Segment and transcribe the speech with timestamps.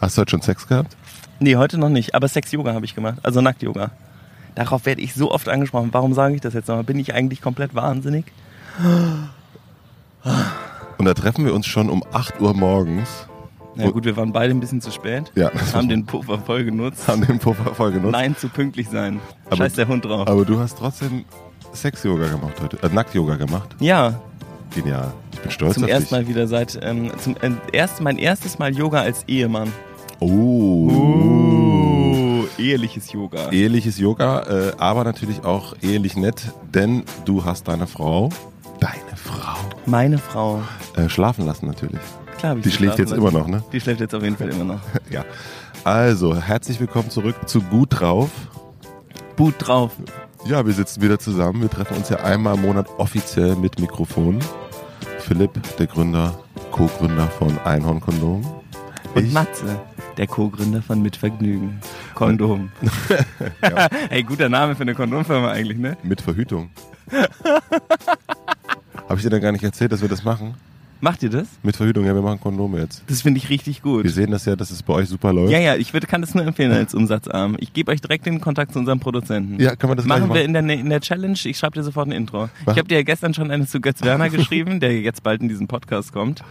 [0.00, 0.96] Hast du heute schon Sex gehabt?
[1.40, 3.90] Nee, heute noch nicht, aber Sex-Yoga habe ich gemacht, also Nackt-Yoga.
[4.54, 5.90] Darauf werde ich so oft angesprochen.
[5.92, 6.84] Warum sage ich das jetzt nochmal?
[6.84, 8.24] Bin ich eigentlich komplett wahnsinnig?
[10.98, 13.26] Und da treffen wir uns schon um 8 Uhr morgens.
[13.74, 15.30] Na gut, wir waren beide ein bisschen zu spät.
[15.34, 15.50] Ja.
[15.74, 17.06] Haben den Puffer voll genutzt.
[17.06, 18.12] Haben den Puffer voll genutzt.
[18.12, 19.20] Nein, zu pünktlich sein.
[19.46, 20.26] Aber- Scheiß der Hund drauf.
[20.26, 21.26] Aber du hast trotzdem
[21.74, 22.78] Sex-Yoga gemacht heute.
[22.82, 23.76] Äh, Nackt-Yoga gemacht.
[23.80, 24.14] Ja,
[24.74, 25.12] Genial.
[25.46, 26.10] Bin stolz zum auf ersten dich.
[26.12, 29.72] Mal wieder seit, ähm, zum, äh, erst, mein erstes Mal Yoga als Ehemann.
[30.20, 30.90] Oh.
[30.90, 33.50] Oh, eheliches Yoga.
[33.50, 36.42] Eheliches Yoga, äh, aber natürlich auch ehelich nett,
[36.74, 38.30] denn du hast deine Frau,
[38.80, 40.62] deine Frau, Meine Frau.
[40.96, 42.00] äh, schlafen lassen natürlich.
[42.38, 43.22] Klar, hab ich Die schläft jetzt lassen.
[43.22, 43.62] immer noch, ne?
[43.72, 44.80] Die schläft jetzt auf jeden Fall immer noch.
[45.10, 45.24] Ja.
[45.84, 48.30] Also, herzlich willkommen zurück zu Gut drauf.
[49.36, 49.92] Boot drauf.
[50.46, 51.60] Ja, wir sitzen wieder zusammen.
[51.62, 54.38] Wir treffen uns ja einmal im Monat offiziell mit Mikrofon.
[55.26, 56.38] Philipp, der Gründer,
[56.70, 58.44] Co-Gründer von Einhorn Kondom.
[59.14, 59.80] Und Ich- Matze,
[60.16, 61.80] der Co-Gründer von Mitvergnügen.
[62.14, 62.70] Kondom.
[64.08, 65.96] hey, guter Name für eine Kondomfirma eigentlich, ne?
[66.04, 66.70] Mit Verhütung.
[69.08, 70.54] Habe ich dir denn gar nicht erzählt, dass wir das machen?
[71.00, 71.46] Macht ihr das?
[71.62, 73.02] Mit Verhütung, ja, wir machen Kondome jetzt.
[73.08, 74.04] Das finde ich richtig gut.
[74.04, 75.52] Wir sehen das ja, dass es bei euch super läuft.
[75.52, 77.56] Ja, ja, ich würde, kann das nur empfehlen als Umsatzarm.
[77.60, 79.60] Ich gebe euch direkt den Kontakt zu unserem Produzenten.
[79.60, 80.56] Ja, können wir das gleich Machen wir machen?
[80.56, 81.38] in der, in der Challenge.
[81.44, 82.48] Ich schreibe dir sofort ein Intro.
[82.64, 85.42] Mach- Ich habe dir ja gestern schon eine zu Götz Werner geschrieben, der jetzt bald
[85.42, 86.42] in diesen Podcast kommt.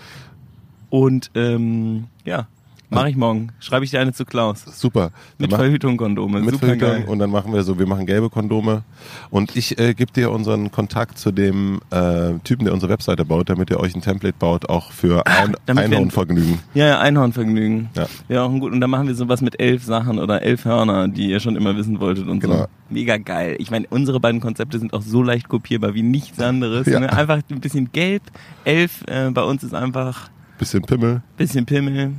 [0.90, 2.48] Und ähm, ja,
[2.96, 3.50] mache ich morgen.
[3.60, 4.64] Schreibe ich dir eine zu Klaus.
[4.66, 5.12] Super.
[5.38, 6.40] Mit mach- Verhütung Kondome.
[6.40, 7.06] mit Super Verhütung geil.
[7.08, 8.84] und dann machen wir so, wir machen gelbe Kondome
[9.30, 13.50] und ich äh, gebe dir unseren Kontakt zu dem äh, Typen, der unsere Webseite baut,
[13.50, 16.60] damit er euch ein Template baut, auch für ein, Einhornvergnügen.
[16.74, 17.90] Ja, ja, Einhornvergnügen.
[17.96, 18.06] Ja.
[18.30, 18.72] Ja, auch ein gut.
[18.72, 21.76] Und dann machen wir sowas mit elf Sachen oder elf Hörner, die ihr schon immer
[21.76, 22.58] wissen wolltet und Genau.
[22.60, 22.66] so.
[22.90, 23.56] Mega geil.
[23.60, 26.86] Ich meine, unsere beiden Konzepte sind auch so leicht kopierbar wie nichts anderes.
[26.88, 27.00] Ja.
[27.00, 27.12] Ne?
[27.12, 28.22] Einfach ein bisschen gelb.
[28.64, 30.30] Elf, äh, bei uns ist einfach
[30.60, 32.14] Bisschen Pimmel bisschen Pimmel.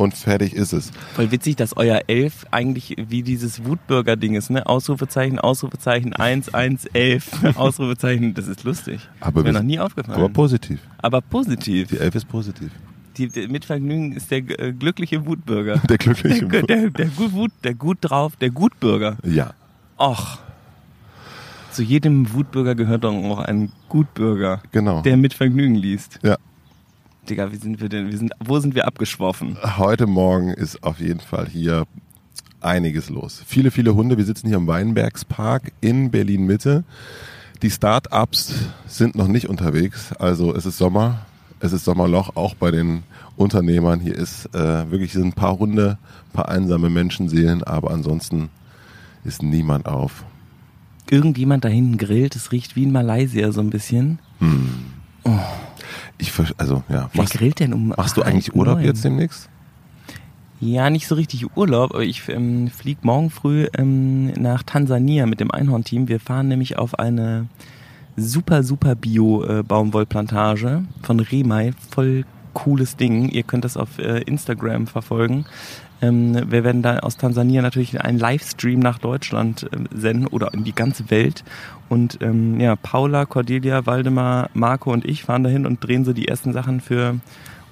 [0.00, 0.90] Und fertig ist es.
[1.14, 4.64] Voll witzig, dass euer elf eigentlich wie dieses Wutbürger-Ding ist, ne?
[4.66, 8.32] Ausrufezeichen, Ausrufezeichen, 1, 1, 11, Ausrufezeichen.
[8.32, 9.06] Das ist lustig.
[9.20, 10.18] Aber Mir noch nie aufgefallen.
[10.18, 10.80] Aber positiv.
[10.98, 11.88] Aber positiv.
[11.88, 12.70] Die Elf ist positiv.
[13.18, 15.76] Die, die, mit Vergnügen ist der äh, glückliche Wutbürger.
[15.88, 16.46] Der glückliche.
[16.46, 19.18] Der, der, der, gut, Wut, der gut drauf, der Gutbürger.
[19.22, 19.52] ja.
[19.98, 20.38] Och.
[21.72, 25.02] Zu jedem Wutbürger gehört doch auch ein Gutbürger, Genau.
[25.02, 26.18] der mit Vergnügen liest.
[26.22, 26.36] Ja.
[27.28, 28.10] Digga, wie sind wir denn?
[28.10, 29.56] Wir sind, wo sind wir abgeschworfen?
[29.76, 31.86] Heute Morgen ist auf jeden Fall hier
[32.60, 33.42] einiges los.
[33.46, 34.16] Viele, viele Hunde.
[34.16, 36.84] Wir sitzen hier im Weinbergspark in Berlin Mitte.
[37.62, 38.54] Die Start-ups
[38.86, 40.12] sind noch nicht unterwegs.
[40.18, 41.26] Also es ist Sommer.
[41.60, 43.02] Es ist Sommerloch auch bei den
[43.36, 44.00] Unternehmern.
[44.00, 45.98] Hier ist äh, wirklich sind ein paar Hunde,
[46.28, 48.48] ein paar einsame Menschenseelen, aber ansonsten
[49.24, 50.24] ist niemand auf.
[51.10, 54.20] Irgendjemand da hinten grillt, es riecht wie in Malaysia so ein bisschen.
[56.20, 57.08] Ich also ja.
[57.12, 58.84] Wer Machst, grillt denn um machst du eigentlich Urlaub neun?
[58.84, 59.48] jetzt demnächst?
[60.60, 65.40] Ja, nicht so richtig Urlaub, aber ich ähm, fliege morgen früh ähm, nach Tansania mit
[65.40, 66.08] dem Einhorn-Team.
[66.08, 67.46] Wir fahren nämlich auf eine
[68.16, 71.72] super, super Bio-Baumwollplantage von Remai.
[71.90, 73.30] Voll cooles Ding.
[73.30, 75.46] Ihr könnt das auf äh, Instagram verfolgen.
[76.02, 80.64] Ähm, wir werden da aus Tansania natürlich einen Livestream nach Deutschland ähm, senden oder in
[80.64, 81.44] die ganze Welt.
[81.90, 86.28] Und ähm, ja, Paula, Cordelia, Waldemar, Marco und ich fahren dahin und drehen so die
[86.28, 87.16] ersten Sachen für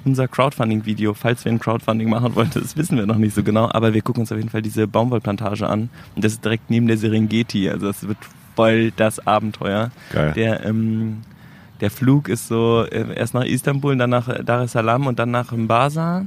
[0.04, 3.70] unser Crowdfunding-Video, falls wir ein Crowdfunding machen wollen, das wissen wir noch nicht so genau,
[3.70, 5.88] aber wir gucken uns auf jeden Fall diese Baumwollplantage an.
[6.16, 8.18] Und das ist direkt neben der Serengeti, also das wird
[8.56, 9.92] voll das Abenteuer.
[10.12, 10.32] Geil.
[10.34, 11.18] Der, ähm,
[11.80, 15.30] der Flug ist so äh, erst nach Istanbul, dann nach Dar es Salaam und dann
[15.30, 16.26] nach Mbasa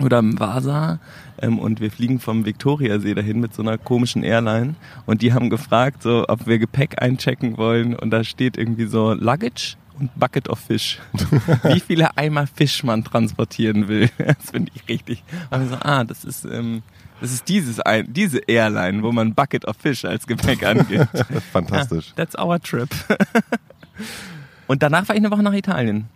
[0.00, 0.98] oder Mvasa
[1.40, 4.74] ähm, und wir fliegen vom Viktoriasee dahin mit so einer komischen Airline
[5.06, 9.12] und die haben gefragt, so, ob wir Gepäck einchecken wollen und da steht irgendwie so
[9.12, 10.98] Luggage und Bucket of Fish.
[11.62, 14.10] Wie viele Eimer Fisch man transportieren will.
[14.18, 15.22] Das finde ich richtig.
[15.50, 16.82] Und so, ah, das ist, ähm,
[17.20, 21.08] das ist dieses ein, diese Airline, wo man Bucket of Fish als Gepäck angibt.
[21.52, 22.08] Fantastisch.
[22.08, 22.88] Ja, that's our trip.
[24.66, 26.08] Und danach war ich eine Woche nach Italien.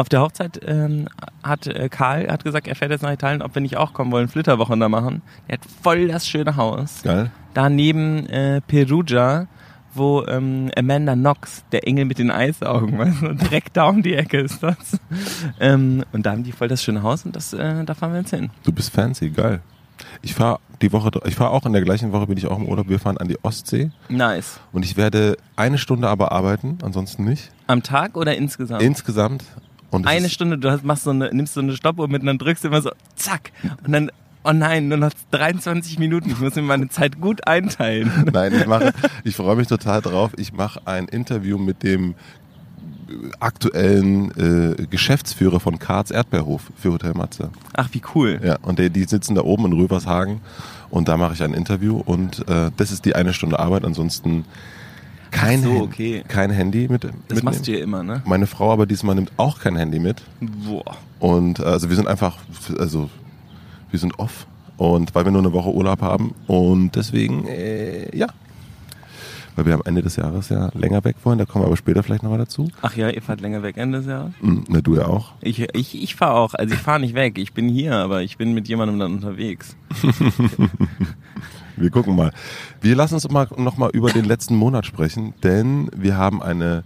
[0.00, 1.08] Auf der Hochzeit ähm,
[1.42, 4.10] hat äh, Karl hat gesagt, er fährt jetzt nach Italien, ob wir nicht auch kommen
[4.12, 5.20] wollen, Flitterwochen da machen.
[5.46, 7.02] Er hat voll das schöne Haus.
[7.02, 7.30] Geil.
[7.52, 9.46] Da neben äh, Perugia,
[9.92, 14.14] wo ähm, Amanda Knox, der Engel mit den Eisaugen, weißt du, direkt da um die
[14.14, 14.98] Ecke ist das.
[15.60, 18.20] Ähm, und da haben die voll das schöne Haus und das, äh, da fahren wir
[18.20, 18.48] jetzt hin.
[18.62, 19.60] Du bist fancy, geil.
[20.22, 22.66] Ich fahre die Woche, ich fahre auch in der gleichen Woche bin ich auch im
[22.66, 22.88] Urlaub.
[22.88, 24.60] Wir fahren an die Ostsee Nice.
[24.72, 27.50] und ich werde eine Stunde aber arbeiten, ansonsten nicht.
[27.66, 28.80] Am Tag oder insgesamt?
[28.80, 29.44] Insgesamt.
[29.90, 32.38] Und eine Stunde, du hast, machst so eine, nimmst so eine Stoppuhr mit und dann
[32.38, 33.52] drückst du immer so, zack.
[33.84, 34.10] Und dann,
[34.44, 36.30] oh nein, nur noch 23 Minuten.
[36.30, 38.30] Ich muss mir meine Zeit gut einteilen.
[38.32, 38.92] Nein, ich mache,
[39.24, 40.32] ich freue mich total drauf.
[40.36, 42.14] Ich mache ein Interview mit dem
[43.40, 44.30] aktuellen
[44.78, 47.50] äh, Geschäftsführer von Karls Erdbeerhof für Hotel Matze.
[47.74, 48.40] Ach, wie cool.
[48.42, 50.40] Ja, und der, die sitzen da oben in Rövershagen
[50.90, 53.84] und da mache ich ein Interview und äh, das ist die eine Stunde Arbeit.
[53.84, 54.44] Ansonsten
[55.30, 56.24] kein, so, okay.
[56.26, 57.04] kein Handy mit.
[57.04, 57.44] Das mitnehmen.
[57.44, 58.22] machst du ja immer, ne?
[58.24, 60.22] Meine Frau aber diesmal nimmt auch kein Handy mit.
[60.40, 60.96] Boah.
[61.18, 62.38] Und äh, also wir sind einfach,
[62.78, 63.10] also
[63.90, 64.46] wir sind off.
[64.76, 66.34] Und weil wir nur eine Woche Urlaub haben.
[66.46, 68.28] Und deswegen, äh, ja.
[69.56, 71.38] Weil wir am Ende des Jahres ja länger weg wollen.
[71.38, 72.70] Da kommen wir aber später vielleicht noch mal dazu.
[72.80, 74.32] Ach ja, ihr fahrt länger weg Ende des Jahres?
[74.40, 75.32] Hm, na, du ja auch.
[75.42, 76.54] Ich, ich, ich fahre auch.
[76.54, 77.36] Also ich fahre nicht weg.
[77.36, 79.76] Ich bin hier, aber ich bin mit jemandem dann unterwegs.
[81.80, 82.32] Wir gucken mal.
[82.80, 86.84] Wir lassen uns mal noch mal über den letzten Monat sprechen, denn wir haben eine,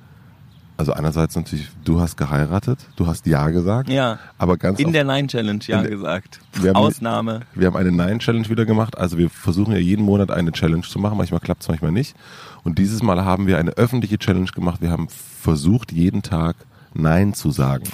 [0.76, 4.18] also einerseits natürlich, du hast geheiratet, du hast Ja gesagt, Ja.
[4.38, 6.40] aber ganz In der Nine Challenge, ja der- gesagt.
[6.54, 7.40] Wir haben- Ausnahme.
[7.54, 8.96] Wir haben eine Nein-Challenge wieder gemacht.
[8.96, 11.18] Also wir versuchen ja jeden Monat eine Challenge zu machen.
[11.18, 12.14] Manchmal klappt es, manchmal nicht.
[12.62, 14.80] Und dieses Mal haben wir eine öffentliche Challenge gemacht.
[14.80, 16.56] Wir haben versucht, jeden Tag
[16.94, 17.84] Nein zu sagen.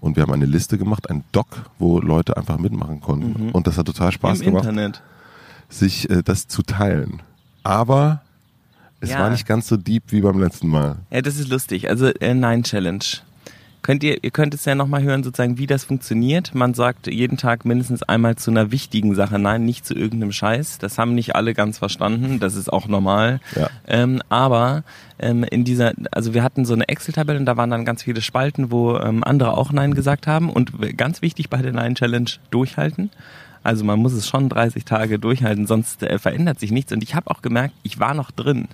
[0.00, 1.46] Und wir haben eine Liste gemacht, ein Doc,
[1.78, 3.50] wo Leute einfach mitmachen konnten.
[3.50, 5.02] Und das hat total Spaß Im gemacht, Internet.
[5.72, 7.22] Sich äh, das zu teilen.
[7.64, 8.22] Aber
[9.00, 9.20] es Ja.
[9.20, 10.96] war nicht ganz so deep wie beim letzten Mal.
[11.10, 11.88] Ja, das ist lustig.
[11.88, 13.04] Also äh, Nine Challenge.
[13.82, 16.54] Könnt ihr, ihr könnt es ja nochmal hören, sozusagen, wie das funktioniert.
[16.54, 20.78] Man sagt jeden Tag mindestens einmal zu einer wichtigen Sache Nein, nicht zu irgendeinem Scheiß.
[20.78, 22.38] Das haben nicht alle ganz verstanden.
[22.38, 23.40] Das ist auch normal.
[23.56, 23.70] Ja.
[23.88, 24.84] Ähm, aber
[25.18, 28.20] ähm, in dieser, also wir hatten so eine Excel-Tabelle und da waren dann ganz viele
[28.22, 30.48] Spalten, wo ähm, andere auch Nein gesagt haben.
[30.48, 33.10] Und ganz wichtig bei der Nein Challenge durchhalten.
[33.62, 36.92] Also man muss es schon 30 Tage durchhalten, sonst äh, verändert sich nichts.
[36.92, 38.68] Und ich habe auch gemerkt, ich war noch drin.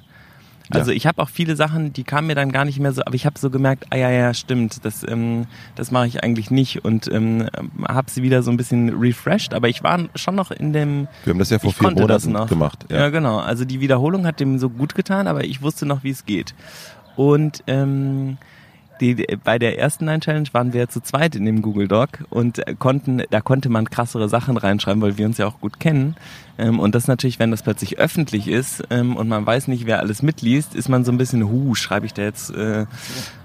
[0.71, 0.97] Also Ja.
[0.99, 3.25] ich habe auch viele Sachen, die kamen mir dann gar nicht mehr so, aber ich
[3.25, 5.47] habe so gemerkt, ah ja, ja, stimmt, das, ähm,
[5.77, 7.49] das mache ich eigentlich nicht und ähm,
[7.89, 11.33] habe sie wieder so ein bisschen refreshed, aber ich war schon noch in dem, Wir
[11.33, 12.85] haben das ja vor vier Monaten gemacht.
[12.91, 13.09] Ja.
[13.09, 13.39] genau.
[13.39, 16.55] Also die Wiederholung hat dem so gut getan, aber ich wusste noch, wie es geht.
[17.17, 18.37] Und ähm,
[19.01, 22.61] die, bei der ersten Nine Challenge waren wir zu zweit in dem Google Doc und
[22.79, 26.17] konnten, da konnte man krassere Sachen reinschreiben, weil wir uns ja auch gut kennen.
[26.59, 30.01] Ähm, und das natürlich, wenn das plötzlich öffentlich ist ähm, und man weiß nicht, wer
[30.01, 32.87] alles mitliest, ist man so ein bisschen, hu, schreibe ich da jetzt, äh,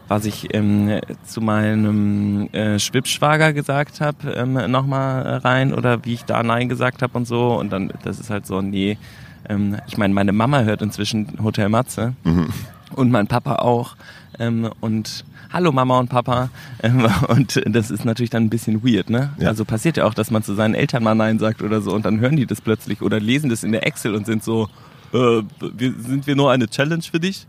[0.07, 6.25] was ich ähm, zu meinem äh, Schwibschwager gesagt habe, ähm, nochmal rein oder wie ich
[6.25, 7.57] da Nein gesagt habe und so.
[7.57, 8.97] Und dann, das ist halt so, nee.
[9.87, 12.13] Ich meine, meine Mama hört inzwischen Hotel Matze
[12.95, 13.97] und mein Papa auch.
[14.39, 16.49] Ähm, und hallo Mama und Papa.
[16.81, 19.31] Ähm, und das ist natürlich dann ein bisschen weird, ne?
[19.37, 19.49] Ja.
[19.49, 22.05] Also passiert ja auch, dass man zu seinen Eltern mal Nein sagt oder so und
[22.05, 24.67] dann hören die das plötzlich oder lesen das in der Excel und sind so,
[25.13, 25.43] äh,
[25.79, 27.45] sind wir nur eine Challenge für dich?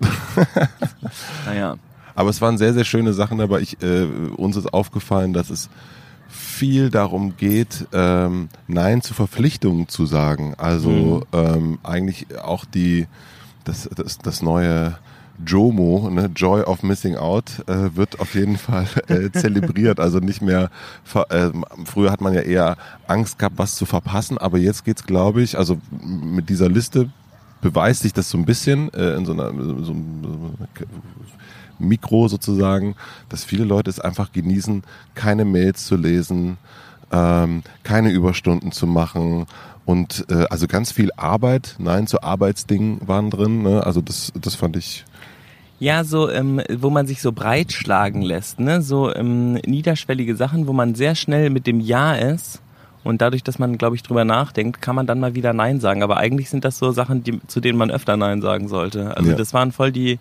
[1.46, 1.76] naja.
[2.14, 3.60] Aber es waren sehr, sehr schöne Sachen dabei.
[3.60, 4.04] Ich, äh,
[4.36, 5.68] uns ist aufgefallen, dass es
[6.28, 10.54] viel darum geht, ähm, Nein zu Verpflichtungen zu sagen.
[10.58, 13.06] Also ähm, eigentlich auch die
[13.64, 14.98] das, das, das neue
[15.44, 20.00] JOMO, ne, Joy of Missing Out, äh, wird auf jeden Fall äh, zelebriert.
[20.00, 20.70] Also nicht mehr,
[21.28, 21.50] äh,
[21.84, 22.76] früher hat man ja eher
[23.06, 27.10] Angst gehabt, was zu verpassen, aber jetzt geht's, glaube ich, also mit dieser Liste
[27.60, 29.96] beweist sich das so ein bisschen äh, in so einer, so, so
[31.78, 32.94] Mikro sozusagen,
[33.28, 34.82] dass viele Leute es einfach genießen,
[35.14, 36.58] keine Mails zu lesen,
[37.10, 39.46] ähm, keine Überstunden zu machen
[39.86, 43.62] und äh, also ganz viel Arbeit, nein zu Arbeitsdingen waren drin.
[43.62, 43.84] Ne?
[43.84, 45.04] Also das, das fand ich
[45.80, 48.80] Ja, so, ähm, wo man sich so breitschlagen lässt, ne?
[48.80, 52.60] So ähm, niederschwellige Sachen, wo man sehr schnell mit dem Ja ist.
[53.02, 56.02] Und dadurch, dass man, glaube ich, drüber nachdenkt, kann man dann mal wieder Nein sagen.
[56.02, 59.14] Aber eigentlich sind das so Sachen, die, zu denen man öfter Nein sagen sollte.
[59.16, 59.36] Also Ja.
[59.36, 60.18] das waren voll die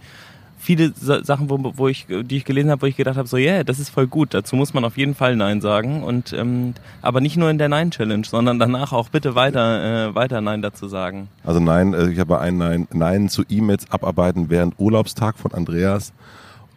[0.64, 3.38] viele Sa- Sachen, wo, wo ich, die ich gelesen habe, wo ich gedacht habe, so,
[3.38, 4.34] yeah, das ist voll gut.
[4.34, 6.04] Dazu muss man auf jeden Fall Nein sagen.
[6.04, 10.16] Und ähm, aber nicht nur in der Nein Challenge, sondern danach auch bitte weiter, äh,
[10.16, 11.30] weiter Nein dazu sagen.
[11.44, 16.14] Also nein, äh, ich habe ein Nein, Nein zu E-Mails abarbeiten während Urlaubstag von Andreas.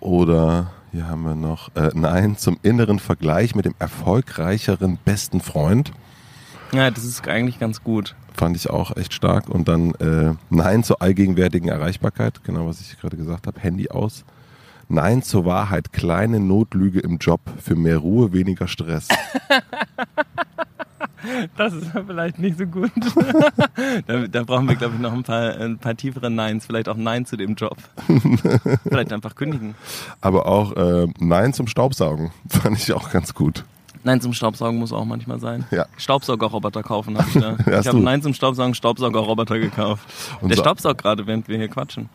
[0.01, 5.93] Oder hier haben wir noch äh, Nein zum inneren Vergleich mit dem erfolgreicheren besten Freund.
[6.73, 8.15] Ja, das ist eigentlich ganz gut.
[8.37, 9.49] Fand ich auch echt stark.
[9.49, 14.25] Und dann äh, Nein zur allgegenwärtigen Erreichbarkeit, genau was ich gerade gesagt habe, Handy aus.
[14.89, 19.09] Nein zur Wahrheit, kleine Notlüge im Job für mehr Ruhe, weniger Stress.
[21.57, 22.93] Das ist vielleicht nicht so gut.
[24.07, 26.67] da, da brauchen wir, glaube ich, noch ein paar, ein paar tiefere Neins.
[26.67, 27.77] Vielleicht auch Nein zu dem Job.
[28.85, 29.75] vielleicht einfach kündigen.
[30.21, 33.65] Aber auch äh, Nein zum Staubsaugen fand ich auch ganz gut.
[34.07, 35.65] Nein zum Staubsaugen muss auch manchmal sein.
[35.73, 35.85] Ja.
[35.97, 37.57] Staubsaugerroboter kaufen habe ich da.
[37.81, 37.99] Ich habe?
[37.99, 40.07] Nein zum Staubsaugen Staubsaugerroboter gekauft.
[40.41, 42.09] Und Der so- staubsaugt gerade, während wir hier quatschen.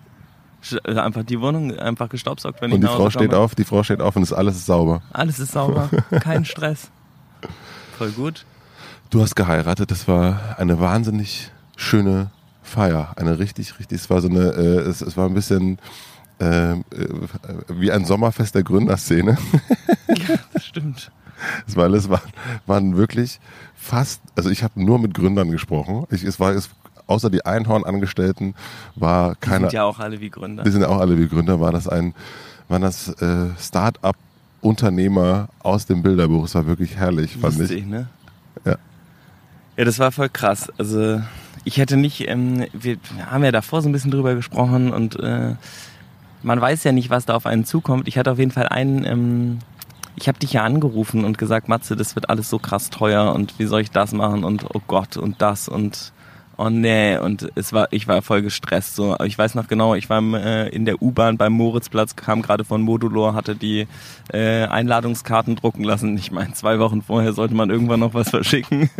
[0.64, 3.32] Sch- äh, Einfach die Wohnung einfach gestaubsaugt, wenn Und ich die nach Frau Hause steht
[3.32, 3.44] komme.
[3.44, 5.02] auf, die Frau steht auf und ist alles ist sauber.
[5.12, 5.90] Alles ist sauber,
[6.22, 6.90] kein Stress.
[7.98, 8.46] Voll gut.
[9.10, 12.32] Du hast geheiratet, das war eine wahnsinnig schöne
[12.64, 13.12] Feier.
[13.18, 15.78] Eine richtig, richtig, es war so eine, äh, es, es war ein bisschen
[16.40, 16.78] äh, äh,
[17.68, 19.38] wie ein Sommerfest der Gründerszene.
[20.08, 21.12] ja, das stimmt.
[21.68, 22.22] Weil es war,
[22.66, 23.40] waren wirklich
[23.76, 26.06] fast, also ich habe nur mit Gründern gesprochen.
[26.12, 26.70] Ich, es war, es,
[27.08, 28.56] außer die Einhorn-Angestellten
[28.96, 29.58] war keiner.
[29.58, 30.64] Die sind ja auch alle wie Gründer.
[30.64, 31.60] Die sind ja auch alle wie Gründer.
[31.60, 32.14] War das ein,
[32.68, 34.16] waren das äh, Start-up
[34.62, 36.46] Unternehmer aus dem Bilderbuch.
[36.46, 37.86] Es war wirklich herrlich, fand Lustig, ich.
[37.86, 38.08] Ne?
[38.66, 38.78] Ja.
[39.78, 40.72] Ja, das war voll krass.
[40.78, 41.22] Also
[41.64, 45.56] ich hätte nicht, ähm, wir haben ja davor so ein bisschen drüber gesprochen und äh,
[46.44, 48.08] man weiß ja nicht, was da auf einen zukommt.
[48.08, 49.60] Ich hatte auf jeden Fall einen, ähm,
[50.16, 53.58] ich habe dich ja angerufen und gesagt, Matze, das wird alles so krass teuer und
[53.60, 54.44] wie soll ich das machen?
[54.44, 56.14] Und oh Gott und das und
[56.58, 57.18] oh nee.
[57.18, 59.18] Und es war ich war voll gestresst so.
[59.24, 62.82] Ich weiß noch genau ich war äh, in der U-Bahn beim Moritzplatz kam gerade von
[62.82, 63.88] Modulor hatte die
[64.32, 66.18] äh, Einladungskarten drucken lassen.
[66.18, 68.90] Ich meine zwei Wochen vorher sollte man irgendwann noch was verschicken.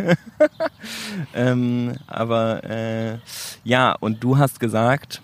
[1.34, 3.18] Ähm, aber äh,
[3.64, 5.22] ja und du hast gesagt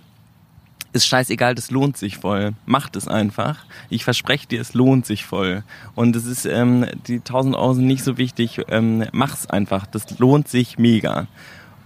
[0.99, 2.53] ist scheißegal, das lohnt sich voll.
[2.67, 3.65] Macht es einfach.
[3.89, 5.65] Ich verspreche dir, es lohnt sich voll.
[5.95, 8.61] Und es ist, ähm, die 1000 Euro sind nicht so wichtig.
[8.69, 9.87] Ähm, mach's einfach.
[9.87, 11.27] Das lohnt sich mega.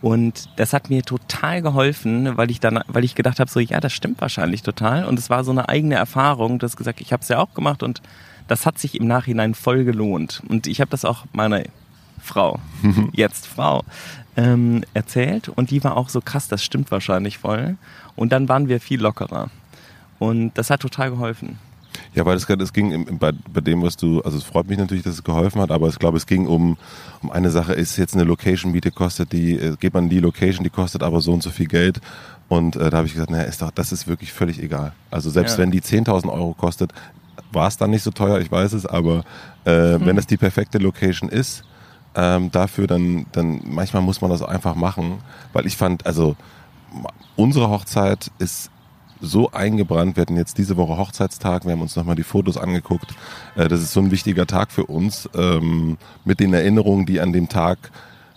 [0.01, 3.79] Und das hat mir total geholfen, weil ich dann, weil ich gedacht habe, so ja,
[3.79, 5.05] das stimmt wahrscheinlich total.
[5.05, 6.59] Und es war so eine eigene Erfahrung.
[6.59, 8.03] Du hast gesagt, ich habe es ja auch gemacht und
[8.49, 10.43] das hat sich im Nachhinein voll gelohnt.
[10.49, 11.63] Und ich habe das auch meiner
[12.21, 12.59] Frau,
[13.13, 13.85] jetzt Frau,
[14.37, 17.77] ähm, erzählt und die war auch so krass, das stimmt wahrscheinlich voll.
[18.17, 19.51] Und dann waren wir viel lockerer.
[20.19, 21.59] Und das hat total geholfen.
[22.15, 24.79] Ja, weil es, es ging im, bei, bei dem, was du, also es freut mich
[24.79, 26.77] natürlich, dass es geholfen hat, aber ich glaube, es ging um,
[27.23, 30.71] um eine Sache, ist jetzt eine Location-Miete kostet die, äh, geht man die Location, die
[30.71, 32.01] kostet aber so und so viel Geld.
[32.49, 34.93] Und äh, da habe ich gesagt, naja, ist doch, das ist wirklich völlig egal.
[35.11, 35.59] Also selbst ja.
[35.59, 36.93] wenn die 10.000 Euro kostet,
[37.51, 39.25] war es dann nicht so teuer, ich weiß es, aber
[39.65, 40.07] äh, mhm.
[40.07, 41.65] wenn es die perfekte Location ist,
[42.15, 45.19] ähm, dafür, dann, dann manchmal muss man das einfach machen,
[45.53, 46.37] weil ich fand, also
[47.37, 48.71] unsere Hochzeit ist
[49.21, 50.17] so eingebrannt.
[50.17, 53.15] Wir hatten jetzt diese Woche Hochzeitstag, wir haben uns nochmal die Fotos angeguckt.
[53.55, 57.33] Äh, das ist so ein wichtiger Tag für uns ähm, mit den Erinnerungen, die an
[57.33, 57.93] dem Tag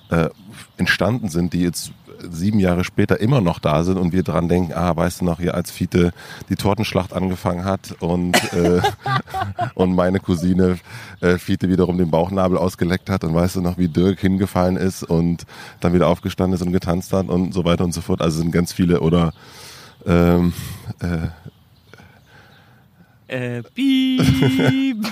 [0.10, 0.30] äh,
[0.78, 1.92] entstanden sind, die jetzt
[2.30, 5.40] sieben Jahre später immer noch da sind und wir dran denken, ah, weißt du noch,
[5.40, 6.14] hier als Fiete
[6.50, 8.82] die Tortenschlacht angefangen hat und, äh,
[9.76, 10.78] und meine Cousine
[11.22, 15.04] äh, Fiete wiederum den Bauchnabel ausgeleckt hat und weißt du noch, wie Dirk hingefallen ist
[15.04, 15.46] und
[15.80, 18.22] dann wieder aufgestanden ist und getanzt hat und so weiter und so fort.
[18.22, 19.34] Also sind ganz viele oder
[20.06, 20.54] ähm,
[21.00, 21.28] äh,
[23.28, 24.98] äh, piep.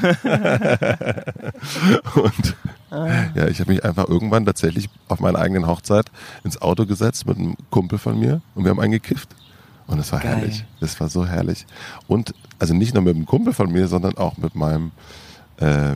[2.16, 2.56] und
[2.92, 3.08] ah.
[3.36, 6.12] ja, ich habe mich einfach irgendwann tatsächlich auf meiner eigenen Hochzeit
[6.44, 9.30] ins Auto gesetzt mit einem Kumpel von mir und wir haben einen gekifft.
[9.88, 10.38] Und es war Geil.
[10.38, 10.66] herrlich.
[10.80, 11.66] Es war so herrlich.
[12.08, 14.92] Und also nicht nur mit einem Kumpel von mir, sondern auch mit meinem,
[15.58, 15.96] äh,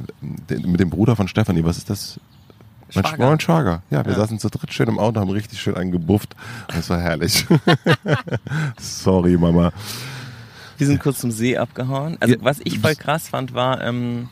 [0.50, 1.64] mit dem Bruder von Stefanie.
[1.64, 2.20] Was ist das?
[2.94, 3.30] Mein Schwager.
[3.30, 3.82] Mein Schwager.
[3.90, 4.20] Ja, wir ja.
[4.20, 6.36] saßen zu dritt schön im Auto, haben richtig schön einen gebufft.
[6.68, 7.46] Das war herrlich.
[8.80, 9.72] Sorry, Mama.
[10.78, 12.18] Wir sind kurz zum See abgehauen.
[12.20, 14.30] Also was ich voll krass fand, war, ähm,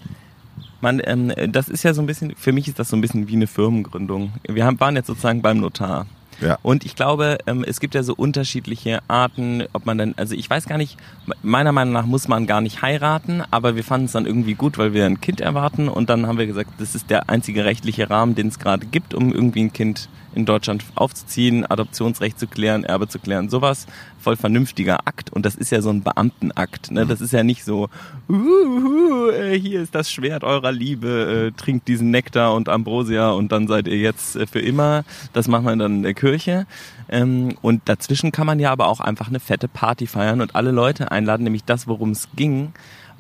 [0.81, 3.27] man, ähm, das ist ja so ein bisschen, für mich ist das so ein bisschen
[3.27, 4.33] wie eine Firmengründung.
[4.47, 6.05] Wir haben, waren jetzt sozusagen beim Notar.
[6.41, 6.57] Ja.
[6.61, 10.49] Und ich glaube, ähm, es gibt ja so unterschiedliche Arten, ob man dann, also ich
[10.49, 10.97] weiß gar nicht,
[11.41, 14.77] meiner Meinung nach muss man gar nicht heiraten, aber wir fanden es dann irgendwie gut,
[14.77, 18.09] weil wir ein Kind erwarten und dann haben wir gesagt, das ist der einzige rechtliche
[18.09, 22.83] Rahmen, den es gerade gibt, um irgendwie ein Kind in Deutschland aufzuziehen, Adoptionsrecht zu klären,
[22.83, 23.87] Erbe zu klären, sowas.
[24.19, 25.31] Voll vernünftiger Akt.
[25.31, 26.91] Und das ist ja so ein Beamtenakt.
[26.91, 27.05] Ne?
[27.05, 27.89] Das ist ja nicht so,
[28.27, 33.51] uh, äh, hier ist das Schwert eurer Liebe, äh, trinkt diesen Nektar und Ambrosia und
[33.51, 35.03] dann seid ihr jetzt äh, für immer.
[35.33, 36.65] Das macht man dann in der Kirche.
[37.07, 40.71] Ähm, und dazwischen kann man ja aber auch einfach eine fette Party feiern und alle
[40.71, 42.73] Leute einladen, nämlich das, worum es ging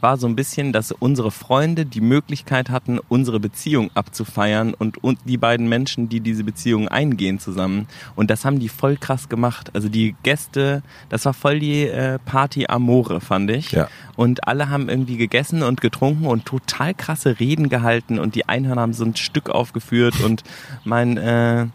[0.05, 5.17] war so ein bisschen, dass unsere Freunde die Möglichkeit hatten, unsere Beziehung abzufeiern und, und
[5.25, 7.87] die beiden Menschen, die diese Beziehung eingehen zusammen.
[8.15, 9.71] Und das haben die voll krass gemacht.
[9.73, 13.71] Also die Gäste, das war voll die äh, Party Amore, fand ich.
[13.71, 13.87] Ja.
[14.15, 18.81] Und alle haben irgendwie gegessen und getrunken und total krasse Reden gehalten und die Einhörner
[18.81, 20.43] haben so ein Stück aufgeführt und
[20.83, 21.65] mein äh,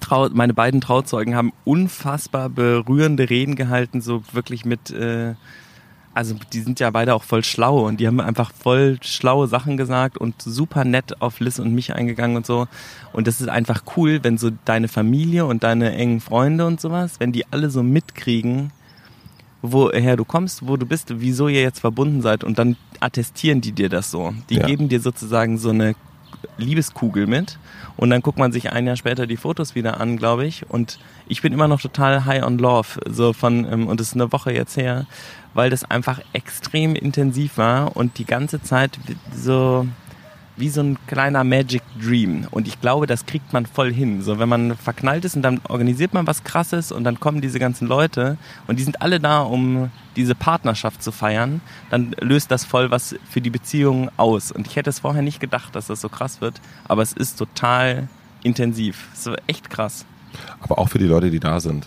[0.00, 5.34] Trau meine beiden Trauzeugen haben unfassbar berührende Reden gehalten, so wirklich mit äh,
[6.14, 9.76] also die sind ja beide auch voll schlau und die haben einfach voll schlaue Sachen
[9.76, 12.68] gesagt und super nett auf Liz und mich eingegangen und so.
[13.12, 17.16] Und das ist einfach cool, wenn so deine Familie und deine engen Freunde und sowas,
[17.18, 18.70] wenn die alle so mitkriegen,
[19.60, 23.72] woher du kommst, wo du bist, wieso ihr jetzt verbunden seid und dann attestieren die
[23.72, 24.34] dir das so.
[24.50, 24.66] Die ja.
[24.66, 25.96] geben dir sozusagen so eine
[26.58, 27.58] Liebeskugel mit
[27.96, 30.68] und dann guckt man sich ein Jahr später die Fotos wieder an, glaube ich.
[30.70, 34.14] Und ich bin immer noch total high on love, so von ähm, und es ist
[34.14, 35.06] eine Woche jetzt her
[35.54, 38.98] weil das einfach extrem intensiv war und die ganze Zeit
[39.34, 39.86] so
[40.56, 42.46] wie so ein kleiner Magic Dream.
[42.50, 44.22] Und ich glaube, das kriegt man voll hin.
[44.22, 47.58] So, wenn man verknallt ist und dann organisiert man was krasses und dann kommen diese
[47.58, 52.64] ganzen Leute und die sind alle da, um diese Partnerschaft zu feiern, dann löst das
[52.64, 54.52] voll was für die Beziehung aus.
[54.52, 57.36] Und ich hätte es vorher nicht gedacht, dass das so krass wird, aber es ist
[57.36, 58.08] total
[58.44, 59.08] intensiv.
[59.12, 60.04] Ist echt krass.
[60.60, 61.86] Aber auch für die Leute, die da sind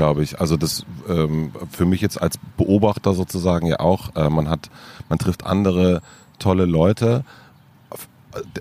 [0.00, 0.40] glaube ich.
[0.40, 4.16] Also das ähm, für mich jetzt als Beobachter sozusagen ja auch.
[4.16, 4.70] Äh, man hat,
[5.10, 6.00] man trifft andere
[6.38, 7.22] tolle Leute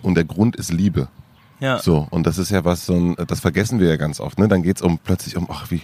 [0.02, 1.08] und der Grund ist Liebe.
[1.60, 1.80] Ja.
[1.80, 4.48] So, und das ist ja was, so ein, das vergessen wir ja ganz oft, ne?
[4.48, 5.82] Dann geht's um plötzlich um, ach, wie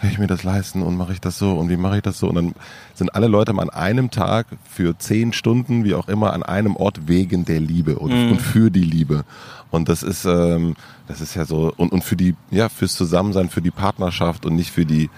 [0.00, 2.18] kann ich mir das leisten und mache ich das so und wie mache ich das
[2.18, 2.28] so?
[2.28, 2.54] Und dann
[2.94, 6.76] sind alle Leute mal an einem Tag für zehn Stunden, wie auch immer, an einem
[6.76, 8.32] Ort wegen der Liebe und, mhm.
[8.32, 9.24] und für die Liebe.
[9.70, 13.50] Und das ist, ähm, das ist ja so, und, und für die, ja, fürs Zusammensein,
[13.50, 15.10] für die Partnerschaft und nicht für die,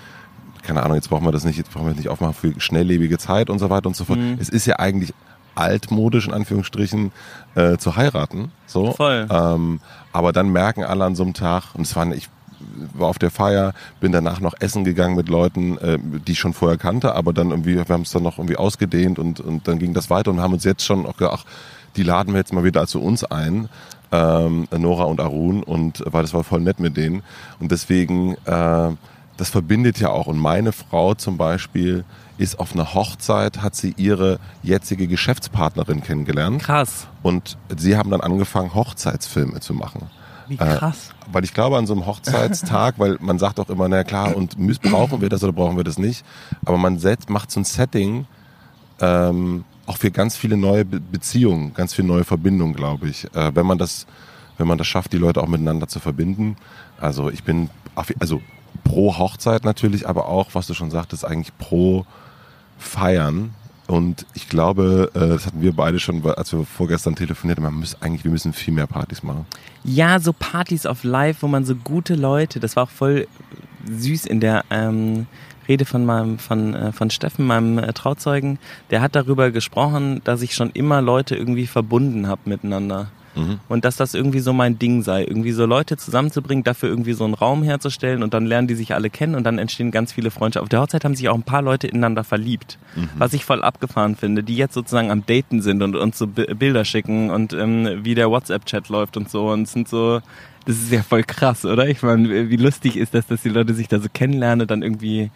[0.62, 3.18] keine Ahnung, jetzt brauchen wir das nicht, jetzt brauchen wir das nicht aufmachen für schnelllebige
[3.18, 4.18] Zeit und so weiter und so fort.
[4.18, 4.38] Mhm.
[4.40, 5.14] Es ist ja eigentlich
[5.54, 7.12] altmodisch in Anführungsstrichen
[7.54, 8.52] äh, zu heiraten.
[8.66, 8.92] So.
[8.92, 9.26] Voll.
[9.30, 9.80] Ähm,
[10.12, 12.28] aber dann merken alle an so einem Tag, und es war ich
[12.94, 16.52] war auf der Feier, bin danach noch essen gegangen mit Leuten, äh, die ich schon
[16.52, 19.78] vorher kannte, aber dann irgendwie, wir haben es dann noch irgendwie ausgedehnt und, und dann
[19.78, 21.44] ging das weiter und haben uns jetzt schon auch gedacht, ach,
[21.96, 23.68] die laden wir jetzt mal wieder zu uns ein,
[24.12, 27.22] ähm, Nora und Arun, und weil das war voll nett mit denen.
[27.58, 28.90] Und deswegen, äh,
[29.40, 30.26] das verbindet ja auch.
[30.26, 32.04] Und meine Frau zum Beispiel
[32.36, 36.62] ist auf einer Hochzeit, hat sie ihre jetzige Geschäftspartnerin kennengelernt.
[36.62, 37.06] Krass.
[37.22, 40.10] Und sie haben dann angefangen, Hochzeitsfilme zu machen.
[40.46, 41.10] Wie krass.
[41.10, 44.36] Äh, weil ich glaube, an so einem Hochzeitstag, weil man sagt auch immer, na klar,
[44.36, 46.22] und brauchen wir das oder brauchen wir das nicht.
[46.66, 48.26] Aber man setzt, macht so ein Setting,
[49.00, 53.24] ähm, auch für ganz viele neue Be Beziehungen, ganz viele neue Verbindungen, glaube ich.
[53.34, 54.06] Äh, wenn man das,
[54.58, 56.56] wenn man das schafft, die Leute auch miteinander zu verbinden.
[57.00, 57.70] Also ich bin,
[58.18, 58.42] also
[58.84, 62.06] pro Hochzeit natürlich, aber auch, was du schon sagtest, eigentlich pro
[62.78, 63.54] feiern.
[63.86, 67.88] Und ich glaube, äh, das hatten wir beide schon, als wir vorgestern telefoniert haben, man
[68.00, 69.46] eigentlich, wir müssen viel mehr Partys machen.
[69.82, 73.26] Ja, so Partys auf Live, wo man so gute Leute, das war auch voll
[73.90, 75.26] süß in der ähm,
[75.68, 78.58] Rede von meinem, von, äh, von Steffen, meinem äh, Trauzeugen.
[78.90, 83.10] Der hat darüber gesprochen, dass ich schon immer Leute irgendwie verbunden habe miteinander.
[83.34, 83.60] Mhm.
[83.68, 87.24] Und dass das irgendwie so mein Ding sei, irgendwie so Leute zusammenzubringen, dafür irgendwie so
[87.24, 90.30] einen Raum herzustellen und dann lernen die sich alle kennen und dann entstehen ganz viele
[90.30, 90.64] Freundschaften.
[90.64, 93.08] Auf der Hochzeit haben sich auch ein paar Leute ineinander verliebt, mhm.
[93.18, 96.84] was ich voll abgefahren finde, die jetzt sozusagen am Daten sind und uns so Bilder
[96.84, 100.20] schicken und ähm, wie der WhatsApp-Chat läuft und so und sind so,
[100.66, 101.88] das ist ja voll krass, oder?
[101.88, 104.82] Ich meine, wie lustig ist das, dass die Leute sich da so kennenlernen und dann
[104.82, 105.30] irgendwie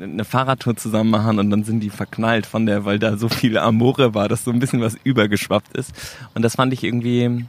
[0.00, 3.58] eine Fahrradtour zusammen machen und dann sind die verknallt von der, weil da so viel
[3.58, 5.92] Amore war, dass so ein bisschen was übergeschwappt ist.
[6.34, 7.44] Und das fand ich irgendwie,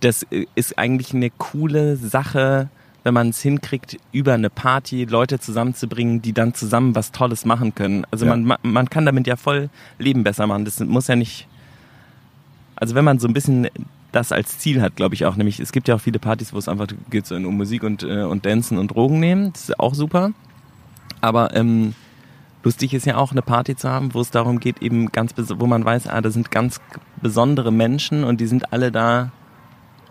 [0.00, 2.68] das ist eigentlich eine coole Sache,
[3.04, 7.74] wenn man es hinkriegt, über eine Party Leute zusammenzubringen, die dann zusammen was Tolles machen
[7.74, 8.04] können.
[8.10, 8.36] Also ja.
[8.36, 10.64] man, man kann damit ja voll Leben besser machen.
[10.64, 11.46] Das muss ja nicht,
[12.74, 13.68] also wenn man so ein bisschen
[14.12, 15.36] das als Ziel hat, glaube ich auch.
[15.36, 18.02] Nämlich, es gibt ja auch viele Partys, wo es einfach geht so um Musik und,
[18.02, 19.52] äh, und Dancen und Drogen nehmen.
[19.52, 20.32] Das ist auch super.
[21.20, 21.94] Aber ähm,
[22.62, 25.66] lustig ist ja auch, eine Party zu haben, wo es darum geht, eben ganz, wo
[25.66, 26.80] man weiß, ah, da sind ganz
[27.22, 29.30] besondere Menschen und die sind alle da,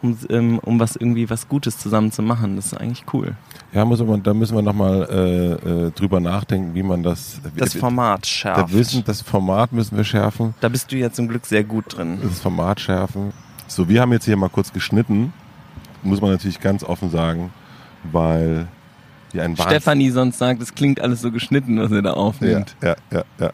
[0.02, 2.56] um, ähm, um was irgendwie was Gutes zusammen zu machen.
[2.56, 3.36] Das ist eigentlich cool.
[3.74, 7.41] Ja, muss man, da müssen wir nochmal äh, äh, drüber nachdenken, wie man das.
[7.58, 8.74] Das Format schärft.
[8.74, 10.54] Wissen, das Format müssen wir schärfen.
[10.62, 12.20] Da bist du ja zum Glück sehr gut drin.
[12.24, 13.34] Das Format schärfen.
[13.68, 15.34] So, wir haben jetzt hier mal kurz geschnitten,
[16.04, 17.52] muss man natürlich ganz offen sagen,
[18.04, 18.68] weil
[19.36, 22.76] wie ein Stefanie sonst sagt, es klingt alles so geschnitten, was er da aufnimmt.
[22.82, 23.24] Ja, ja, ja.
[23.39, 23.52] ja.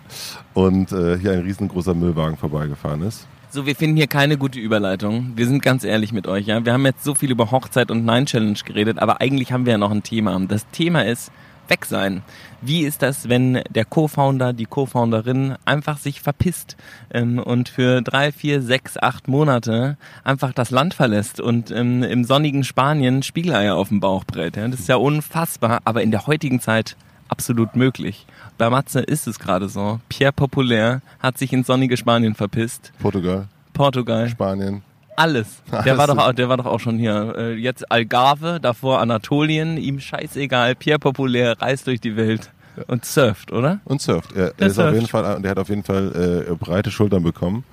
[0.54, 3.28] Und äh, hier ein riesengroßer Müllwagen vorbeigefahren ist.
[3.50, 5.34] So, wir finden hier keine gute Überleitung.
[5.36, 6.64] Wir sind ganz ehrlich mit euch, ja.
[6.64, 9.74] Wir haben jetzt so viel über Hochzeit und Nine Challenge geredet, aber eigentlich haben wir
[9.74, 10.40] ja noch ein Thema.
[10.48, 11.32] Das Thema ist,
[11.68, 12.22] weg sein.
[12.62, 16.78] Wie ist das, wenn der Co-Founder, die Co-Founderin einfach sich verpisst
[17.12, 22.24] ähm, und für drei, vier, sechs, acht Monate einfach das Land verlässt und ähm, im
[22.24, 24.58] sonnigen Spanien Spiegeleier auf dem Bauch brät?
[24.58, 24.68] Ja?
[24.68, 26.96] Das ist ja unfassbar, aber in der heutigen Zeit
[27.30, 28.28] absolut möglich.
[28.58, 30.00] Bei Matze ist es gerade so.
[30.10, 32.92] Pierre Populaire hat sich ins sonnige Spanien verpisst.
[33.00, 33.48] Portugal.
[33.74, 34.30] Portugal.
[34.30, 34.84] Spanien.
[35.16, 35.62] Alles.
[35.86, 37.36] Der war doch, der war doch auch schon hier.
[37.38, 40.76] Äh, jetzt Algarve, davor Anatolien, ihm scheißegal.
[40.76, 42.52] Pierre Populär reist durch die Welt
[42.88, 43.80] und surft, oder?
[43.86, 44.32] Und surft.
[44.34, 44.90] Er, der, ist surft.
[44.90, 47.64] Auf jeden Fall, der hat auf jeden Fall äh, breite Schultern bekommen.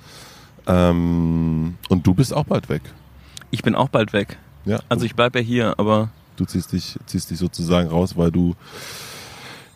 [0.66, 2.82] Ähm, und du bist auch bald weg.
[3.50, 4.38] Ich bin auch bald weg.
[4.64, 4.80] Ja.
[4.88, 6.10] Also ich bleib ja hier, aber.
[6.36, 8.54] Du ziehst dich, ziehst dich sozusagen raus, weil du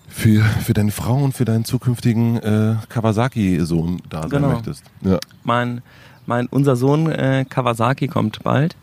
[0.07, 4.49] für, für deine Frau und für deinen zukünftigen äh, Kawasaki-Sohn da sein genau.
[4.51, 4.85] möchtest.
[5.01, 5.19] Ja.
[5.43, 5.83] Mein
[6.27, 8.77] mein, unser Sohn äh, Kawasaki kommt bald.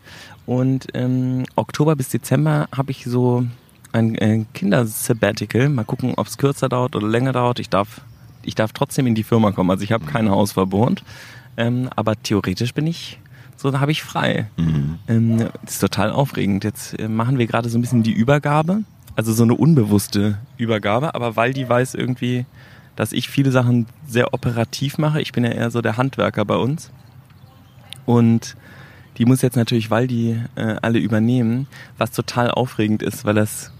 [0.46, 3.46] Und ähm, Oktober bis Dezember habe ich so
[3.92, 5.68] ein äh, Kindersabbatical.
[5.68, 7.60] Mal gucken, ob es kürzer dauert oder länger dauert.
[7.60, 8.00] Ich darf,
[8.42, 9.70] ich darf trotzdem in die Firma kommen.
[9.70, 11.02] Also ich habe kein Hausverbot.
[11.56, 13.18] Ähm, aber theoretisch bin ich
[13.56, 14.48] So, habe ich frei.
[14.56, 14.98] Mhm.
[15.06, 16.64] Ähm, das ist total aufregend.
[16.64, 18.84] Jetzt äh, machen wir gerade so ein bisschen die Übergabe.
[19.16, 21.14] Also so eine unbewusste Übergabe.
[21.14, 22.46] Aber weil die weiß irgendwie,
[22.96, 25.20] dass ich viele Sachen sehr operativ mache.
[25.20, 26.90] Ich bin ja eher so der Handwerker bei uns.
[28.10, 28.56] Und
[29.18, 33.70] die muss jetzt natürlich, weil die äh, alle übernehmen, was total aufregend ist, weil das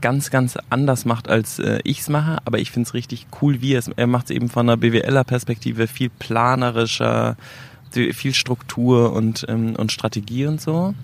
[0.00, 2.38] ganz, ganz anders macht, als äh, ich es mache.
[2.44, 3.88] Aber ich finde es richtig cool, wie er es.
[3.88, 7.36] Er macht es eben von einer BWLer-Perspektive viel planerischer,
[7.90, 10.94] viel Struktur und, ähm, und Strategie und so.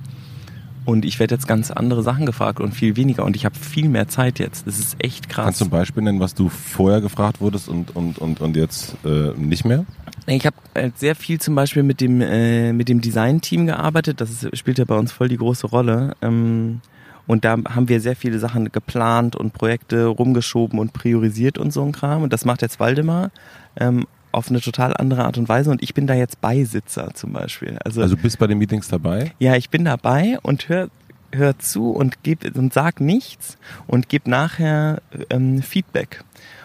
[0.84, 3.24] Und ich werde jetzt ganz andere Sachen gefragt und viel weniger.
[3.24, 4.66] Und ich habe viel mehr Zeit jetzt.
[4.66, 5.44] Das ist echt krass.
[5.44, 8.96] Kannst du ein Beispiel nennen, was du vorher gefragt wurdest und, und, und, und jetzt
[9.04, 9.84] äh, nicht mehr?
[10.26, 14.20] Ich habe halt sehr viel zum Beispiel mit dem, äh, mit dem Design-Team gearbeitet.
[14.20, 16.16] Das spielt ja bei uns voll die große Rolle.
[16.20, 16.80] Ähm,
[17.26, 21.84] und da haben wir sehr viele Sachen geplant und Projekte rumgeschoben und priorisiert und so
[21.84, 22.22] ein Kram.
[22.22, 23.30] Und das macht jetzt Waldemar.
[23.76, 27.32] Ähm, auf eine total andere Art und Weise und ich bin da jetzt Beisitzer zum
[27.32, 27.78] Beispiel.
[27.84, 29.32] Also, also bist bei den Meetings dabei?
[29.38, 30.88] Ja, ich bin dabei und hör,
[31.32, 36.24] hör zu und geb und sag nichts und gebe nachher ähm, Feedback.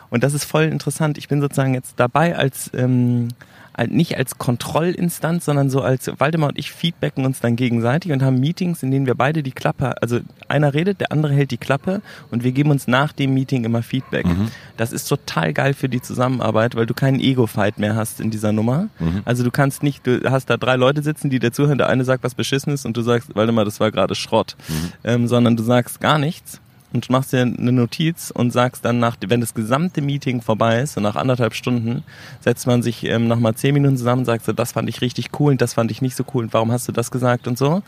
[0.10, 1.18] Und das ist voll interessant.
[1.18, 3.30] Ich bin sozusagen jetzt dabei als ähm,
[3.86, 8.40] nicht als Kontrollinstanz, sondern so als Waldemar und ich feedbacken uns dann gegenseitig und haben
[8.40, 12.02] Meetings, in denen wir beide die Klappe, also einer redet, der andere hält die Klappe
[12.32, 14.26] und wir geben uns nach dem Meeting immer Feedback.
[14.26, 14.50] Mhm.
[14.78, 18.52] Das ist total geil für die Zusammenarbeit, weil du keinen Ego-Fight mehr hast in dieser
[18.52, 18.90] Nummer.
[19.00, 19.22] Mhm.
[19.26, 22.04] Also du kannst nicht, du hast da drei Leute sitzen, die dir zuhören, der eine
[22.04, 24.56] sagt was beschissen ist und du sagst, Waldemar, das war gerade Schrott.
[24.68, 24.92] Mhm.
[25.04, 26.62] Ähm, sondern du sagst gar nichts
[26.98, 30.94] und machst dir eine Notiz und sagst dann nach, wenn das gesamte Meeting vorbei ist,
[30.94, 32.04] so nach anderthalb Stunden,
[32.42, 35.52] setzt man sich ähm, nochmal zehn Minuten zusammen und sagt das fand ich richtig cool
[35.52, 37.84] und das fand ich nicht so cool und warum hast du das gesagt und so.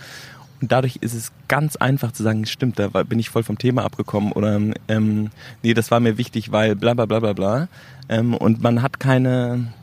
[0.61, 3.85] Und dadurch ist es ganz einfach zu sagen, stimmt, da bin ich voll vom Thema
[3.85, 5.29] abgekommen oder ähm,
[5.63, 7.67] nee, das war mir wichtig, weil bla bla bla bla bla.
[8.09, 9.73] Ähm, und man hat keine,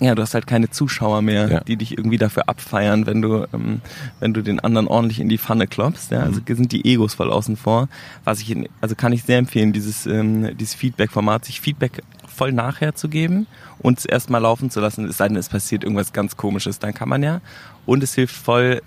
[0.00, 1.60] ja, du hast halt keine Zuschauer mehr, ja.
[1.60, 3.80] die dich irgendwie dafür abfeiern, wenn du, ähm,
[4.20, 6.10] wenn du den anderen ordentlich in die Pfanne klopfst.
[6.10, 6.20] Ja?
[6.20, 6.54] Also mhm.
[6.56, 7.88] sind die Egos voll außen vor.
[8.24, 12.94] Was ich, also kann ich sehr empfehlen, dieses, ähm, dieses Feedback-Format, sich Feedback voll nachher
[12.94, 13.46] zu geben
[13.78, 16.94] und es erstmal laufen zu lassen, es sei denn, es passiert irgendwas ganz komisches, dann
[16.94, 17.40] kann man ja.
[17.86, 18.82] Und es hilft voll,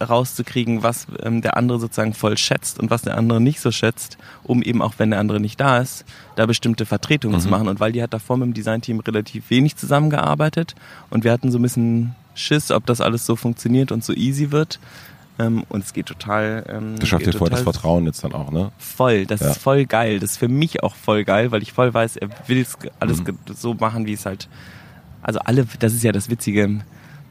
[0.00, 4.18] rauszukriegen, was ähm, der andere sozusagen voll schätzt und was der andere nicht so schätzt,
[4.42, 6.04] um eben auch wenn der andere nicht da ist,
[6.36, 7.42] da bestimmte Vertretungen mhm.
[7.42, 7.68] zu machen.
[7.68, 10.74] Und weil die hat davor mit dem Designteam relativ wenig zusammengearbeitet
[11.10, 14.50] und wir hatten so ein bisschen Schiss, ob das alles so funktioniert und so easy
[14.50, 14.80] wird.
[15.38, 16.64] Ähm, und es geht total.
[16.68, 18.70] Ähm, das schafft dir voll das Vertrauen jetzt dann auch, ne?
[18.78, 19.50] Voll, das ja.
[19.50, 20.20] ist voll geil.
[20.20, 23.20] Das ist für mich auch voll geil, weil ich voll weiß, er will es alles
[23.20, 23.38] mhm.
[23.52, 24.48] so machen, wie es halt.
[25.22, 26.82] Also alle, das ist ja das Witzige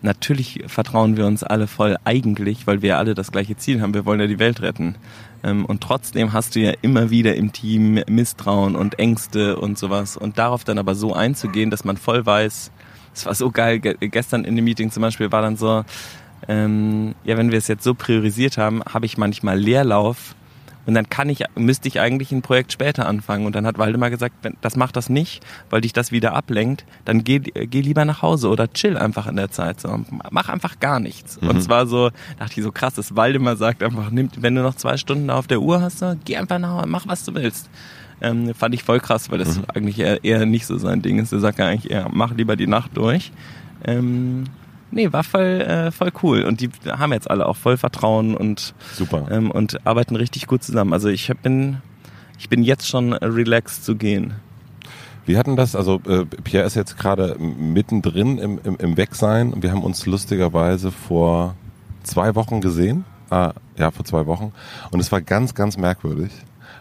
[0.04, 3.94] natürlich vertrauen wir uns alle voll eigentlich, weil wir alle das gleiche Ziel haben.
[3.94, 4.96] Wir wollen ja die Welt retten.
[5.44, 10.18] Ähm, und trotzdem hast du ja immer wieder im Team Misstrauen und Ängste und sowas.
[10.18, 12.72] Und darauf dann aber so einzugehen, dass man voll weiß,
[13.16, 15.86] es war so geil, gestern in dem Meeting zum Beispiel war dann so,
[16.48, 20.36] ähm, ja, wenn wir es jetzt so priorisiert haben, habe ich manchmal Leerlauf
[20.86, 23.46] und dann kann ich, müsste ich eigentlich ein Projekt später anfangen.
[23.46, 26.86] Und dann hat Waldemar gesagt, das macht das nicht, weil dich das wieder ablenkt.
[27.06, 29.80] Dann geh, geh lieber nach Hause oder chill einfach in der Zeit.
[29.80, 31.40] So, mach einfach gar nichts.
[31.42, 31.50] Mhm.
[31.50, 34.76] Und zwar so, dachte ich so krass, dass Waldemar sagt einfach, nimm, wenn du noch
[34.76, 37.70] zwei Stunden auf der Uhr hast, so, geh einfach nach Hause, mach was du willst.
[38.22, 39.66] Ähm, fand ich voll krass, weil das mhm.
[39.74, 41.32] eigentlich eher, eher nicht so sein Ding ist.
[41.32, 43.32] Der sagt ja eigentlich eher, mach lieber die Nacht durch.
[43.86, 44.46] Ähm,
[44.94, 46.44] nee, war voll, äh, voll cool.
[46.44, 49.28] Und die haben jetzt alle auch voll Vertrauen und, Super.
[49.30, 50.94] Ähm, und arbeiten richtig gut zusammen.
[50.94, 51.78] Also ich bin,
[52.40, 54.34] ich bin jetzt schon relaxed zu gehen.
[55.26, 59.64] Wir hatten das, also äh, Pierre ist jetzt gerade mittendrin im, im, im Wegsein und
[59.64, 61.56] wir haben uns lustigerweise vor
[62.04, 63.06] zwei Wochen gesehen.
[63.30, 64.52] Ah, ja, vor zwei Wochen.
[64.92, 66.32] Und es war ganz, ganz merkwürdig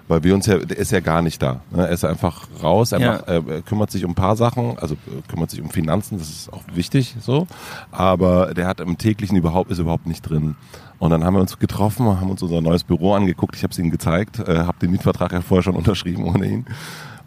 [0.09, 1.61] weil wir uns ja, der ist ja gar nicht da.
[1.71, 1.87] Ne?
[1.87, 3.13] Er ist einfach raus, er, ja.
[3.13, 6.29] macht, er kümmert sich um ein paar Sachen, also äh, kümmert sich um Finanzen, das
[6.29, 7.47] ist auch wichtig so,
[7.91, 10.57] aber der hat im täglichen überhaupt, ist überhaupt nicht drin.
[10.99, 13.79] Und dann haben wir uns getroffen, haben uns unser neues Büro angeguckt, ich habe es
[13.79, 16.67] ihm gezeigt, äh, habe den Mietvertrag ja vorher schon unterschrieben ohne ihn.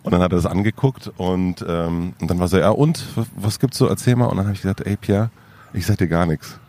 [0.04, 3.04] Und dann hat er das angeguckt und, ähm, und dann war so, ja und,
[3.36, 4.28] was gibt's so, erzähl mal.
[4.28, 5.32] Und dann habe ich gesagt, ey Pierre,
[5.74, 6.60] ich sag dir gar nichts.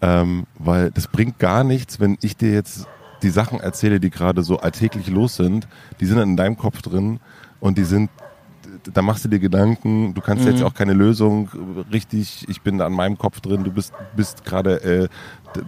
[0.00, 2.86] Ähm, weil das bringt gar nichts, wenn ich dir jetzt
[3.22, 5.68] die Sachen erzähle, die gerade so alltäglich los sind,
[6.00, 7.20] die sind dann in deinem Kopf drin
[7.60, 8.10] und die sind,
[8.92, 10.52] da machst du dir Gedanken, du kannst mhm.
[10.52, 11.50] jetzt auch keine Lösung
[11.92, 15.08] richtig, ich bin da an meinem Kopf drin, du bist, bist gerade, äh,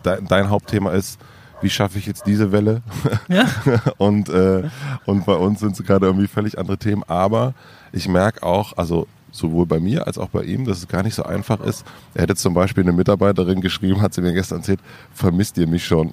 [0.05, 1.21] de, dein Hauptthema ist,
[1.61, 2.83] wie schaffe ich jetzt diese Welle?
[3.29, 3.47] Ja.
[3.99, 4.69] und, äh,
[5.07, 7.55] und bei uns sind es gerade irgendwie völlig andere Themen, aber
[7.93, 11.15] ich merke auch, also sowohl bei mir als auch bei ihm, dass es gar nicht
[11.15, 11.85] so einfach ist.
[12.15, 14.81] Er hätte zum Beispiel eine Mitarbeiterin geschrieben, hat sie mir gestern erzählt,
[15.15, 16.11] vermisst ihr mich schon?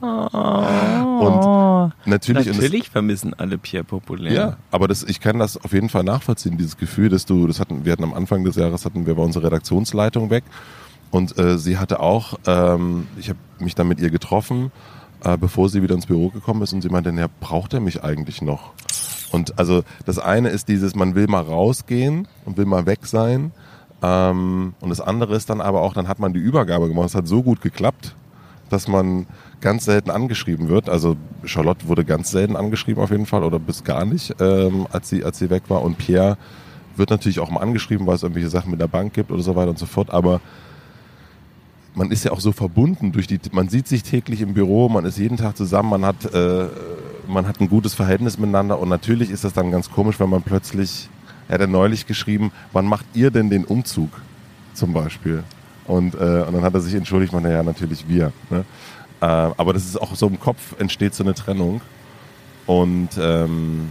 [0.00, 0.06] Oh.
[0.06, 4.32] Und natürlich, natürlich das, vermissen alle Pierre Populär.
[4.32, 7.58] Ja, aber das, ich kann das auf jeden Fall nachvollziehen, dieses Gefühl, dass du, das
[7.58, 10.44] hatten, wir hatten am Anfang des Jahres hatten wir bei unserer Redaktionsleitung weg
[11.10, 14.70] Und äh, sie hatte auch, ähm, ich habe mich dann mit ihr getroffen,
[15.24, 18.04] äh, bevor sie wieder ins Büro gekommen ist und sie meinte, ja, braucht er mich
[18.04, 18.72] eigentlich noch?
[19.30, 23.52] Und also das eine ist dieses, man will mal rausgehen und will mal weg sein.
[24.02, 27.06] Ähm, und das andere ist dann aber auch, dann hat man die Übergabe gemacht.
[27.06, 28.14] Es hat so gut geklappt,
[28.70, 29.26] dass man
[29.60, 30.88] ganz selten angeschrieben wird.
[30.88, 35.08] Also Charlotte wurde ganz selten angeschrieben auf jeden Fall oder bis gar nicht, ähm, als
[35.08, 35.82] sie als sie weg war.
[35.82, 36.36] Und Pierre
[36.96, 39.56] wird natürlich auch mal angeschrieben, weil es irgendwelche Sachen mit der Bank gibt oder so
[39.56, 40.10] weiter und so fort.
[40.10, 40.40] Aber
[41.94, 45.04] man ist ja auch so verbunden durch die, man sieht sich täglich im Büro, man
[45.04, 46.66] ist jeden Tag zusammen, man hat, äh,
[47.26, 50.42] man hat ein gutes Verhältnis miteinander und natürlich ist das dann ganz komisch, wenn man
[50.42, 51.08] plötzlich,
[51.48, 54.10] er hat ja neulich geschrieben, wann macht ihr denn den Umzug
[54.74, 55.42] zum Beispiel?
[55.86, 58.32] Und, äh, und dann hat er sich entschuldigt, man, ja, natürlich wir.
[58.50, 58.64] Ne?
[59.20, 61.80] Äh, aber das ist auch so im Kopf entsteht so eine Trennung.
[62.66, 63.90] Und, ähm,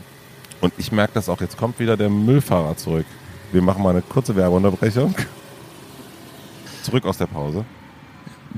[0.62, 3.06] und ich merke das auch, jetzt kommt wieder der Müllfahrer zurück.
[3.52, 5.16] Wir machen mal eine kurze Werbeunterbrechung.
[6.84, 7.66] Zurück aus der Pause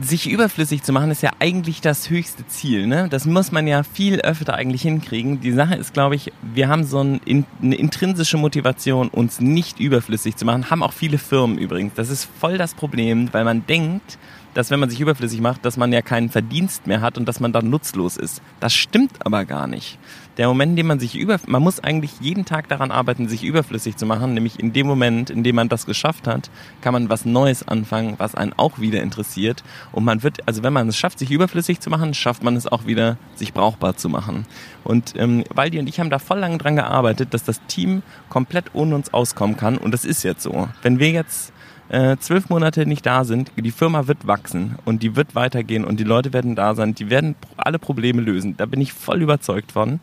[0.01, 2.87] sich überflüssig zu machen, ist ja eigentlich das höchste Ziel.
[2.87, 3.07] Ne?
[3.09, 5.41] Das muss man ja viel öfter eigentlich hinkriegen.
[5.41, 10.35] Die Sache ist, glaube ich, wir haben so ein, eine intrinsische Motivation, uns nicht überflüssig
[10.35, 10.69] zu machen.
[10.69, 11.93] Haben auch viele Firmen übrigens.
[11.95, 14.17] Das ist voll das Problem, weil man denkt,
[14.59, 17.39] dass wenn man sich überflüssig macht, dass man ja keinen Verdienst mehr hat und dass
[17.39, 18.41] man dann nutzlos ist.
[18.59, 19.97] Das stimmt aber gar nicht
[20.39, 23.43] der Moment, in dem man sich über, man muss eigentlich jeden Tag daran arbeiten, sich
[23.43, 27.09] überflüssig zu machen, nämlich in dem Moment, in dem man das geschafft hat, kann man
[27.09, 29.65] was Neues anfangen, was einen auch wieder interessiert.
[29.91, 32.67] Und man wird, also wenn man es schafft, sich überflüssig zu machen, schafft man es
[32.67, 34.45] auch wieder, sich brauchbar zu machen.
[34.85, 38.73] Und ähm, Waldi und ich haben da voll lange dran gearbeitet, dass das Team komplett
[38.73, 39.77] ohne uns auskommen kann.
[39.77, 40.69] Und das ist jetzt so.
[40.81, 41.51] Wenn wir jetzt
[41.89, 45.99] äh, zwölf Monate nicht da sind, die Firma wird wachsen und die wird weitergehen und
[45.99, 48.55] die Leute werden da sein, die werden alle Probleme lösen.
[48.57, 49.99] Da bin ich voll überzeugt von.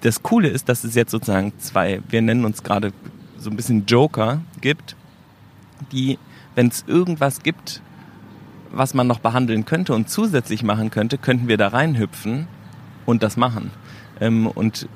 [0.00, 2.92] Das Coole ist, dass es jetzt sozusagen zwei, wir nennen uns gerade
[3.36, 4.96] so ein bisschen Joker gibt,
[5.92, 6.18] die,
[6.54, 7.82] wenn es irgendwas gibt,
[8.72, 12.48] was man noch behandeln könnte und zusätzlich machen könnte, könnten wir da reinhüpfen
[13.04, 13.70] und das machen.
[14.20, 14.88] Ähm, und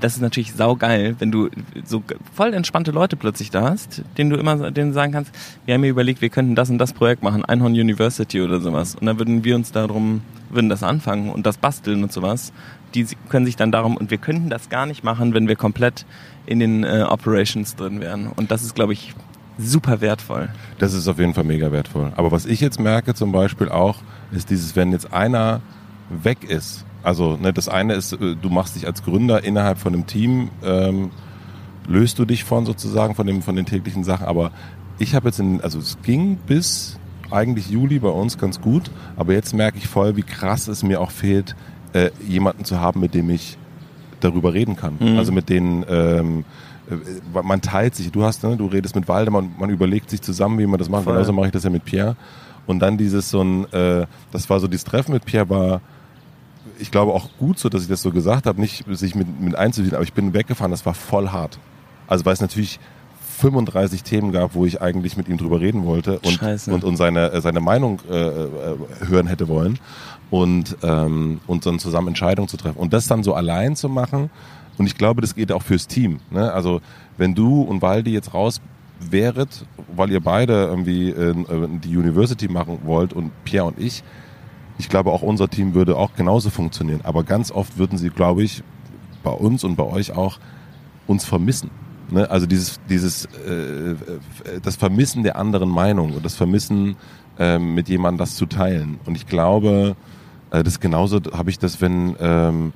[0.00, 1.48] das ist natürlich saugeil, wenn du
[1.84, 2.02] so
[2.34, 5.32] voll entspannte Leute plötzlich da hast, denen du immer denen sagen kannst,
[5.64, 8.94] wir haben mir überlegt, wir könnten das und das Projekt machen, Einhorn University oder sowas.
[8.94, 12.52] Und dann würden wir uns darum, würden das anfangen und das basteln und sowas.
[12.94, 16.06] Die können sich dann darum, und wir könnten das gar nicht machen, wenn wir komplett
[16.46, 18.28] in den äh, Operations drin wären.
[18.28, 19.14] Und das ist, glaube ich,
[19.58, 20.48] super wertvoll.
[20.78, 22.12] Das ist auf jeden Fall mega wertvoll.
[22.16, 23.96] Aber was ich jetzt merke zum Beispiel auch,
[24.32, 25.60] ist dieses, wenn jetzt einer
[26.08, 29.94] weg ist, also ne, das eine ist, äh, du machst dich als Gründer innerhalb von
[29.94, 31.10] einem Team, ähm,
[31.86, 34.26] löst du dich von sozusagen von dem von den täglichen Sachen.
[34.26, 34.50] Aber
[34.98, 36.98] ich habe jetzt, in, also es ging bis
[37.30, 41.00] eigentlich Juli bei uns ganz gut, aber jetzt merke ich voll, wie krass es mir
[41.00, 41.56] auch fehlt,
[41.92, 43.58] äh, jemanden zu haben, mit dem ich
[44.20, 44.96] darüber reden kann.
[44.98, 45.18] Mhm.
[45.18, 46.44] Also mit denen ähm,
[46.90, 48.10] äh, man teilt sich.
[48.10, 50.88] Du hast, ne, du redest mit Waldemar, man, man überlegt sich zusammen, wie man das
[50.88, 51.04] macht.
[51.04, 51.14] Voll.
[51.14, 52.16] Genauso mache ich das ja mit Pierre.
[52.66, 55.80] Und dann dieses so ein, äh, das war so dieses Treffen mit Pierre war
[56.78, 59.54] ich glaube auch gut so, dass ich das so gesagt habe, nicht sich mit, mit
[59.54, 61.58] einzuwählen, aber ich bin weggefahren, das war voll hart.
[62.06, 62.78] Also weil es natürlich
[63.38, 67.30] 35 Themen gab, wo ich eigentlich mit ihm drüber reden wollte und, und, und seine,
[67.32, 69.78] äh, seine Meinung äh, äh, hören hätte wollen
[70.30, 72.78] und, ähm, und dann zusammen Entscheidungen zu treffen.
[72.78, 74.30] Und das dann so allein zu machen,
[74.76, 76.20] und ich glaube, das geht auch fürs Team.
[76.30, 76.52] Ne?
[76.52, 76.80] Also
[77.16, 78.60] wenn du und Waldi jetzt raus
[79.00, 81.34] wäret, weil ihr beide irgendwie äh,
[81.84, 84.02] die University machen wollt und Pierre und ich,
[84.78, 87.00] ich glaube, auch unser Team würde auch genauso funktionieren.
[87.02, 88.62] Aber ganz oft würden sie, glaube ich,
[89.22, 90.38] bei uns und bei euch auch
[91.06, 91.70] uns vermissen.
[92.10, 92.30] Ne?
[92.30, 93.94] Also dieses, dieses, äh,
[94.62, 96.96] das Vermissen der anderen Meinung und das Vermissen,
[97.38, 98.98] äh, mit jemandem das zu teilen.
[99.04, 99.96] Und ich glaube,
[100.50, 102.72] äh, das genauso habe ich das, wenn ähm,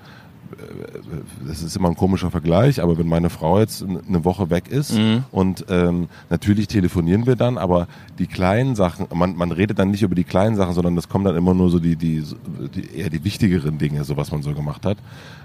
[1.47, 4.93] das ist immer ein komischer Vergleich, aber wenn meine Frau jetzt eine Woche weg ist
[4.97, 5.25] mhm.
[5.31, 7.89] und ähm, natürlich telefonieren wir dann, aber
[8.19, 11.25] die kleinen Sachen, man, man redet dann nicht über die kleinen Sachen, sondern das kommen
[11.25, 12.23] dann immer nur so die, die,
[12.75, 14.99] die eher die wichtigeren Dinge, so was man so gemacht hat.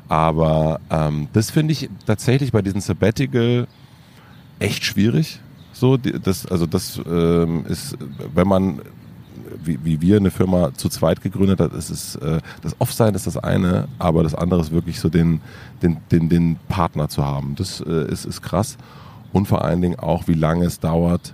[0.07, 3.67] Aber ähm, das finde ich tatsächlich bei diesem Sabbatical
[4.59, 5.39] echt schwierig.
[5.73, 7.97] So, das, also das ähm, ist,
[8.33, 8.81] wenn man
[9.63, 13.27] wie, wie wir eine Firma zu zweit gegründet hat, ist es, äh, das Offsein ist
[13.27, 15.41] das eine, aber das andere ist wirklich so den,
[15.81, 17.55] den, den, den Partner zu haben.
[17.55, 18.77] Das äh, ist, ist krass.
[19.33, 21.33] Und vor allen Dingen auch, wie lange es dauert.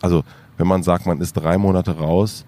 [0.00, 0.24] Also,
[0.56, 2.44] wenn man sagt, man ist drei Monate raus,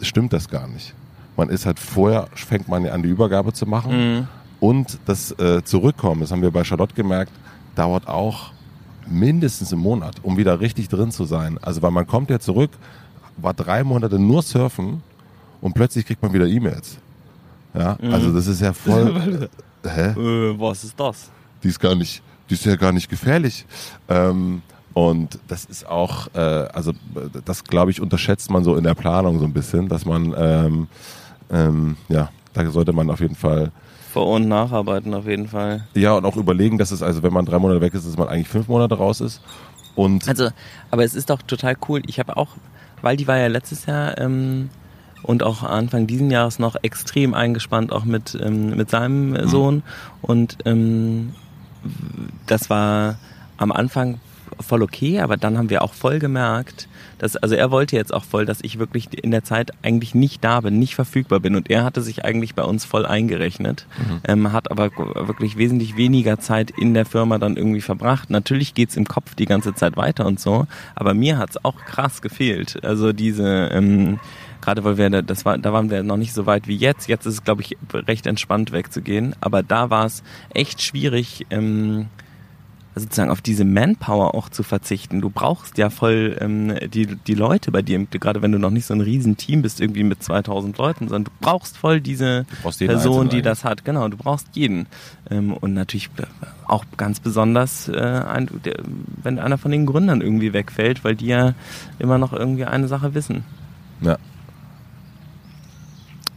[0.00, 0.94] stimmt das gar nicht.
[1.36, 3.92] Man ist halt vorher, fängt man an, die Übergabe zu machen.
[4.16, 4.28] Mhm.
[4.58, 7.32] Und das äh, Zurückkommen, das haben wir bei Charlotte gemerkt,
[7.74, 8.52] dauert auch
[9.06, 11.58] mindestens einen Monat, um wieder richtig drin zu sein.
[11.62, 12.70] Also, weil man kommt ja zurück,
[13.36, 15.02] war drei Monate nur surfen
[15.60, 16.98] und plötzlich kriegt man wieder E-Mails.
[17.74, 18.12] Ja, mhm.
[18.12, 19.48] also das ist ja voll.
[19.84, 20.10] hä?
[20.10, 21.30] Äh, was ist das?
[21.62, 23.66] Die ist gar nicht, die ist ja gar nicht gefährlich.
[24.08, 24.62] Ähm,
[24.94, 26.92] Und das ist auch, äh, also
[27.44, 30.88] das glaube ich unterschätzt man so in der Planung so ein bisschen, dass man, ähm,
[31.50, 33.72] ähm, ja, da sollte man auf jeden Fall
[34.10, 35.86] vor- und nacharbeiten auf jeden Fall.
[35.92, 38.28] Ja, und auch überlegen, dass es also, wenn man drei Monate weg ist, dass man
[38.28, 39.42] eigentlich fünf Monate raus ist.
[39.94, 40.48] Und also,
[40.90, 42.00] aber es ist doch total cool.
[42.06, 42.48] Ich habe auch,
[43.06, 44.68] weil die war ja letztes Jahr ähm,
[45.22, 49.46] und auch Anfang diesen Jahres noch extrem eingespannt, auch mit, ähm, mit seinem mhm.
[49.46, 49.82] Sohn.
[50.22, 51.32] Und ähm,
[52.48, 53.16] das war
[53.58, 54.18] am Anfang
[54.58, 58.24] voll okay, aber dann haben wir auch voll gemerkt, dass, also er wollte jetzt auch
[58.24, 61.56] voll, dass ich wirklich in der Zeit eigentlich nicht da bin, nicht verfügbar bin.
[61.56, 64.20] Und er hatte sich eigentlich bei uns voll eingerechnet, mhm.
[64.26, 68.30] ähm, hat aber wirklich wesentlich weniger Zeit in der Firma dann irgendwie verbracht.
[68.30, 72.22] Natürlich geht's im Kopf die ganze Zeit weiter und so, aber mir hat's auch krass
[72.22, 72.84] gefehlt.
[72.84, 74.18] Also diese, ähm,
[74.60, 77.08] gerade weil wir, das war, da waren wir noch nicht so weit wie jetzt.
[77.08, 79.34] Jetzt ist es, glaube ich, recht entspannt wegzugehen.
[79.40, 82.06] Aber da war es echt schwierig, ähm,
[82.98, 85.20] sozusagen auf diese Manpower auch zu verzichten.
[85.20, 88.86] Du brauchst ja voll ähm, die, die Leute bei dir, gerade wenn du noch nicht
[88.86, 92.46] so ein Riesenteam bist, irgendwie mit 2000 Leuten, sondern du brauchst voll diese
[92.78, 93.84] Person, die das hat.
[93.84, 94.86] Genau, du brauchst jeden.
[95.30, 96.24] Ähm, und natürlich äh,
[96.66, 98.76] auch ganz besonders, äh, ein, der,
[99.22, 101.52] wenn einer von den Gründern irgendwie wegfällt, weil die ja
[101.98, 103.44] immer noch irgendwie eine Sache wissen.
[104.00, 104.16] Ja.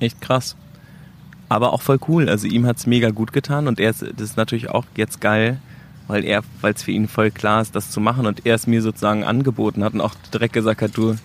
[0.01, 0.57] Echt krass.
[1.47, 2.27] Aber auch voll cool.
[2.27, 5.59] Also ihm hat's mega gut getan und er ist, das ist natürlich auch jetzt geil,
[6.09, 8.67] weil er, weil es für ihn voll klar ist, das zu machen und er es
[8.67, 11.15] mir sozusagen angeboten hat und auch direkt gesagt hat, du,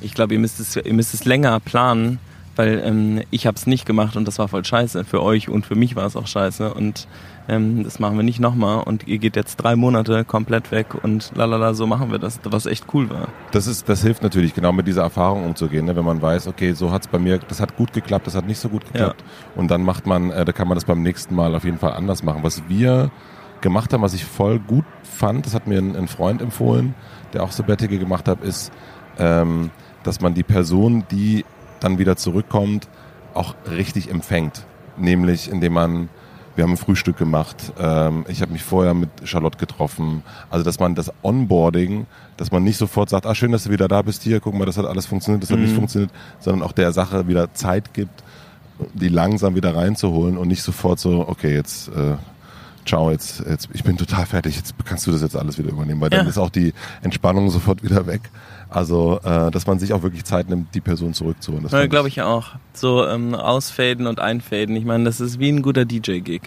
[0.00, 2.20] ich glaube, ihr müsst es, ihr müsst es länger planen,
[2.54, 5.66] weil ähm, ich habe es nicht gemacht und das war voll scheiße für euch und
[5.66, 7.08] für mich war es auch scheiße und
[7.48, 11.32] ähm, das machen wir nicht nochmal und ihr geht jetzt drei Monate komplett weg und
[11.34, 13.26] lalala, so machen wir das, was echt cool war.
[13.50, 15.96] Das ist, das hilft natürlich genau mit dieser Erfahrung umzugehen, ne?
[15.96, 18.46] wenn man weiß, okay, so hat es bei mir, das hat gut geklappt, das hat
[18.46, 19.60] nicht so gut geklappt ja.
[19.60, 21.94] und dann macht man, äh, da kann man das beim nächsten Mal auf jeden Fall
[21.94, 22.44] anders machen.
[22.44, 23.10] Was wir
[23.60, 26.94] gemacht haben, was ich voll gut fand, das hat mir ein, ein Freund empfohlen,
[27.32, 28.72] der auch Sabbatical gemacht hat, ist,
[29.18, 29.70] ähm,
[30.02, 31.44] dass man die Person, die
[31.80, 32.88] dann wieder zurückkommt,
[33.34, 34.64] auch richtig empfängt.
[34.96, 36.08] Nämlich, indem man,
[36.56, 40.22] wir haben ein Frühstück gemacht, ähm, ich habe mich vorher mit Charlotte getroffen.
[40.50, 43.86] Also, dass man das Onboarding, dass man nicht sofort sagt, ah, schön, dass du wieder
[43.86, 45.64] da bist, hier, guck mal, das hat alles funktioniert, das hat mhm.
[45.64, 48.24] nicht funktioniert, sondern auch der Sache wieder Zeit gibt,
[48.94, 52.16] die langsam wieder reinzuholen und nicht sofort so, okay, jetzt äh,
[52.88, 56.00] ciao, jetzt, jetzt, ich bin total fertig, jetzt kannst du das jetzt alles wieder übernehmen,
[56.00, 56.72] weil dann ist auch die
[57.02, 58.22] Entspannung sofort wieder weg.
[58.70, 61.62] Also, äh, dass man sich auch wirklich Zeit nimmt, die Person zurückzuholen.
[61.62, 62.48] Das ja, glaube ich auch.
[62.72, 64.76] So ähm, ausfaden und einfaden.
[64.76, 66.42] Ich meine, das ist wie ein guter DJ-Gig.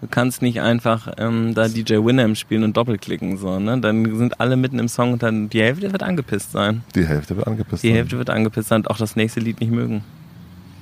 [0.00, 3.80] Du kannst nicht einfach ähm, da DJ Winham spielen und doppelklicken, so, ne?
[3.80, 6.82] Dann sind alle mitten im Song und dann die Hälfte wird angepisst sein.
[6.94, 7.92] Die Hälfte wird angepisst die sein.
[7.92, 10.02] Die Hälfte wird angepisst sein und auch das nächste Lied nicht mögen.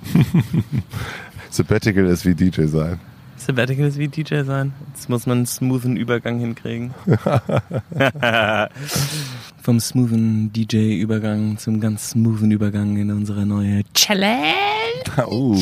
[1.51, 2.99] Sabbatical ist wie DJ sein.
[3.41, 4.75] Sabbatical ist wie DJ sein.
[4.93, 6.93] Jetzt muss man einen smoothen Übergang hinkriegen.
[9.63, 14.55] Vom smoothen DJ-Übergang zum ganz smoothen Übergang in unsere neue Challenge.
[15.27, 15.57] Oh,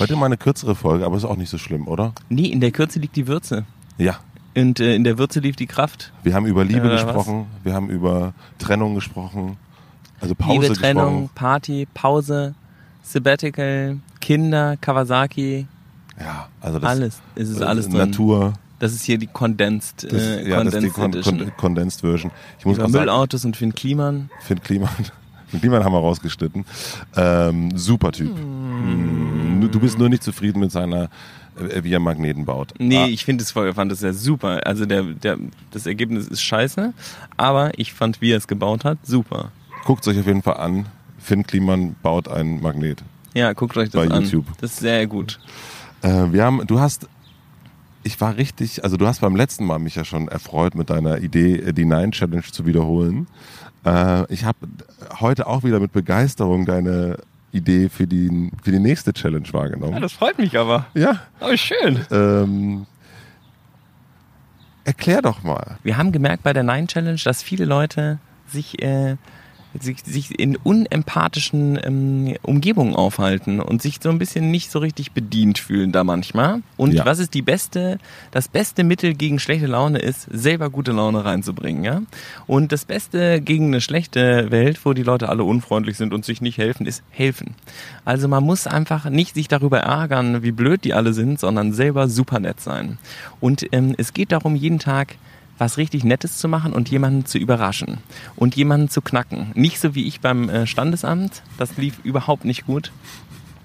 [0.00, 2.12] heute mal eine kürzere Folge, aber ist auch nicht so schlimm, oder?
[2.28, 3.64] Nee, in der Kürze liegt die Würze.
[3.96, 4.18] Ja.
[4.56, 6.12] Und äh, in der Würze liegt die Kraft.
[6.24, 7.64] Wir haben über Liebe äh, gesprochen, was?
[7.64, 9.56] wir haben über Trennung gesprochen,
[10.20, 11.30] also Pause Liebe, Trennung, gesprochen.
[11.34, 12.54] Party, Pause,
[13.02, 15.66] Sabbatical, Kinder, Kawasaki,
[16.18, 17.98] ja, also das alles, es ist alles drin.
[17.98, 18.52] Natur.
[18.78, 22.00] Das ist hier die Condensed, das, äh, ja, Condensed das ist die Con Con Condensed
[22.00, 22.32] Version.
[22.58, 24.28] Ich muss Über Müllautos und Finn Kliman.
[24.40, 24.90] Finn Kliman.
[25.46, 26.64] Finn Kliman haben wir rausgeschnitten.
[27.16, 28.34] Ähm, super Typ.
[28.34, 29.70] Mm.
[29.70, 31.10] Du bist nur nicht zufrieden mit seiner
[31.56, 32.72] äh, wie er Magneten baut.
[32.78, 33.06] Nee, ah.
[33.06, 34.66] ich finde es fand das ja super.
[34.66, 35.38] Also der, der,
[35.70, 36.92] das Ergebnis ist scheiße,
[37.36, 39.52] aber ich fand, wie er es gebaut hat, super.
[39.84, 40.86] Guckt euch auf jeden Fall an.
[41.18, 43.02] Finn Kliman baut einen Magnet.
[43.34, 44.22] Ja, guckt euch das bei an.
[44.22, 44.46] YouTube.
[44.60, 45.38] Das ist sehr gut.
[46.02, 47.08] Äh, wir haben, du hast,
[48.02, 51.18] ich war richtig, also du hast beim letzten Mal mich ja schon erfreut mit deiner
[51.18, 53.26] Idee, äh, die Nine Challenge zu wiederholen.
[53.84, 54.58] Äh, ich habe
[55.20, 57.18] heute auch wieder mit Begeisterung deine
[57.52, 59.94] Idee für die, für die nächste Challenge wahrgenommen.
[59.94, 60.86] Ja, das freut mich aber.
[60.94, 61.20] Ja.
[61.38, 62.00] Aber schön.
[62.10, 62.86] Ähm,
[64.84, 65.78] erklär doch mal.
[65.82, 69.16] Wir haben gemerkt bei der Nine Challenge, dass viele Leute sich äh,
[69.80, 75.12] sich, sich in unempathischen ähm, Umgebungen aufhalten und sich so ein bisschen nicht so richtig
[75.12, 76.62] bedient fühlen da manchmal.
[76.76, 77.06] Und ja.
[77.06, 77.98] was ist die beste,
[78.30, 82.02] das beste Mittel gegen schlechte Laune ist, selber gute Laune reinzubringen, ja?
[82.46, 86.40] Und das Beste gegen eine schlechte Welt, wo die Leute alle unfreundlich sind und sich
[86.40, 87.54] nicht helfen, ist helfen.
[88.04, 92.08] Also man muss einfach nicht sich darüber ärgern, wie blöd die alle sind, sondern selber
[92.08, 92.98] super nett sein.
[93.40, 95.16] Und ähm, es geht darum, jeden Tag
[95.62, 97.98] was richtig Nettes zu machen und jemanden zu überraschen
[98.34, 99.52] und jemanden zu knacken.
[99.54, 102.90] Nicht so wie ich beim äh, Standesamt, das lief überhaupt nicht gut.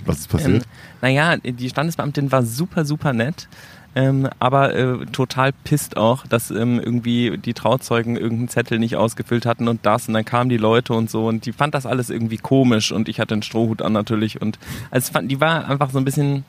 [0.05, 0.63] Was ist passiert?
[0.63, 0.69] Ähm,
[1.01, 3.47] naja, die Standesbeamtin war super, super nett.
[3.95, 9.47] Ähm, aber äh, total pisst auch, dass ähm, irgendwie die Trauzeugen irgendeinen Zettel nicht ausgefüllt
[9.47, 12.11] hatten und das und dann kamen die Leute und so und die fand das alles
[12.11, 14.59] irgendwie komisch und ich hatte einen Strohhut an natürlich und
[14.91, 16.45] also fand, die war einfach so ein bisschen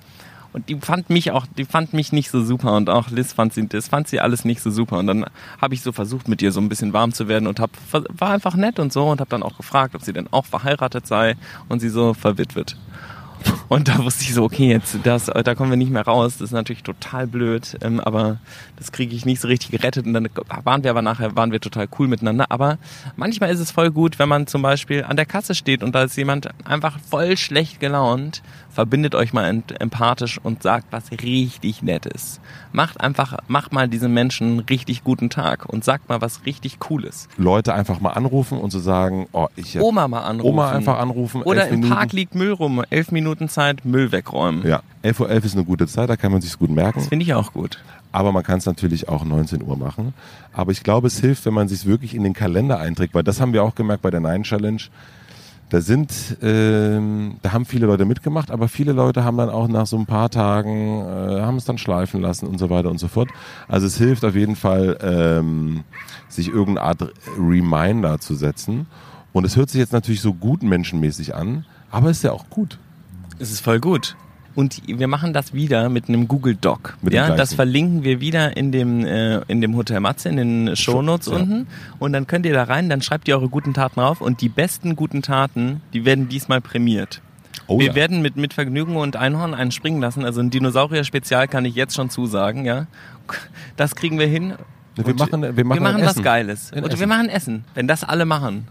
[0.53, 3.53] und die fand mich auch, die fand mich nicht so super und auch Liz fand
[3.53, 5.27] sie, das fand sie alles nicht so super und dann
[5.61, 8.31] habe ich so versucht mit ihr so ein bisschen warm zu werden und hab, war
[8.31, 11.37] einfach nett und so und habe dann auch gefragt, ob sie denn auch verheiratet sei
[11.69, 12.77] und sie so verwitwet.
[13.69, 16.39] Und da wusste ich so, okay, jetzt das, da kommen wir nicht mehr raus.
[16.39, 18.39] Das ist natürlich total blöd, ähm, aber
[18.77, 20.07] das kriege ich nicht so richtig gerettet.
[20.07, 20.29] Und dann
[20.65, 22.47] waren wir aber nachher, waren wir total cool miteinander.
[22.51, 22.79] Aber
[23.17, 26.05] manchmal ist es voll gut, wenn man zum Beispiel an der Kasse steht und da
[26.05, 28.43] ist jemand einfach voll schlecht gelaunt.
[28.79, 32.39] Verbindet euch mal empathisch und sagt was richtig Nettes.
[32.71, 36.79] Macht einfach, macht mal diesem Menschen einen richtig guten Tag und sagt mal was richtig
[36.79, 37.27] Cooles.
[37.39, 40.53] Leute einfach mal anrufen und zu so sagen, oh, ich Oma mal anrufen.
[40.53, 41.43] Oma einfach anrufen.
[41.43, 41.93] Oder im Minuten.
[41.93, 42.85] Park liegt Müll rum.
[42.89, 44.65] Elf Minuten Zeit, Müll wegräumen.
[44.65, 47.01] Ja, 11.11 Uhr ist eine gute Zeit, da kann man sich gut merken.
[47.01, 47.83] Das finde ich auch gut.
[48.13, 50.15] Aber man kann es natürlich auch 19 Uhr machen.
[50.53, 53.41] Aber ich glaube, es hilft, wenn man sich wirklich in den Kalender einträgt, weil das
[53.41, 54.83] haben wir auch gemerkt bei der Nine Challenge.
[55.71, 59.87] Da sind, ähm, da haben viele Leute mitgemacht, aber viele Leute haben dann auch nach
[59.87, 63.09] so ein paar Tagen, äh, haben es dann schleifen lassen und so weiter und so
[63.09, 63.29] fort.
[63.69, 65.85] Also es hilft auf jeden Fall, ähm,
[66.29, 68.87] sich irgendeine Art Reminder zu setzen.
[69.33, 72.79] Und es hört sich jetzt natürlich so gut menschenmäßig an, aber ist ja auch gut.
[73.39, 74.17] Es ist voll gut.
[74.59, 76.97] Und wir machen das wieder mit einem Google Doc.
[77.01, 80.75] Mit ja, das verlinken wir wieder in dem, äh, in dem Hotel Matze, in den
[80.75, 81.37] Shownotes ja.
[81.37, 81.69] unten.
[82.01, 84.21] Und dann könnt ihr da rein, dann schreibt ihr eure guten Taten drauf.
[84.21, 87.23] Und die besten guten Taten, die werden diesmal prämiert.
[87.69, 87.95] Oh, wir ja.
[87.95, 90.25] werden mit, mit Vergnügen und Einhorn einen springen lassen.
[90.25, 92.89] Also ein Dinosaurier-Spezial kann ich jetzt schon zusagen, ja.
[93.77, 94.55] Das kriegen wir hin.
[94.97, 96.73] wir machen, wir machen, wir machen was Geiles.
[96.73, 97.65] Und wir machen Essen.
[97.75, 98.67] Wenn das alle machen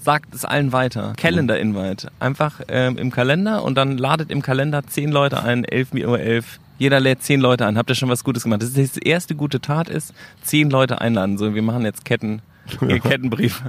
[0.00, 1.12] sagt es allen weiter.
[1.16, 2.10] Calendar Invite.
[2.18, 6.58] Einfach ähm, im Kalender und dann ladet im Kalender zehn Leute ein, 11 Uhr 11.
[6.78, 7.76] Jeder lädt zehn Leute ein.
[7.76, 8.62] Habt ihr schon was Gutes gemacht?
[8.62, 11.36] Das ist die erste gute Tat ist, zehn Leute einladen.
[11.36, 12.40] So, wir machen jetzt Ketten.
[12.78, 13.62] Kettenbrief.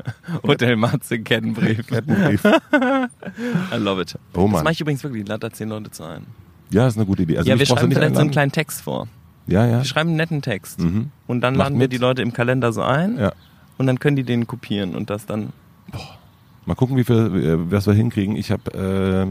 [0.44, 1.88] Hotel Matze, Kettenbrief.
[1.88, 2.46] Kettenbrief.
[2.46, 4.18] I love it.
[4.34, 4.54] Oh Mann.
[4.54, 5.28] Das mache ich übrigens wirklich.
[5.28, 6.26] Lade da zehn Leute zu ein.
[6.70, 7.38] Ja, ist eine gute Idee.
[7.38, 9.08] Also ja, wir schreiben vielleicht so einen kleinen Text vor.
[9.48, 9.80] Ja, ja.
[9.80, 10.80] Wir schreiben einen netten Text.
[10.80, 11.10] Mhm.
[11.28, 11.94] Und dann Macht laden wir mit.
[11.94, 13.18] die Leute im Kalender so ein.
[13.18, 13.34] Ja.
[13.78, 15.52] Und dann können die den kopieren und das dann.
[15.92, 16.21] Boah.
[16.66, 18.36] Mal gucken, wie viel, äh, was wir hinkriegen.
[18.36, 19.26] Ich habe, äh,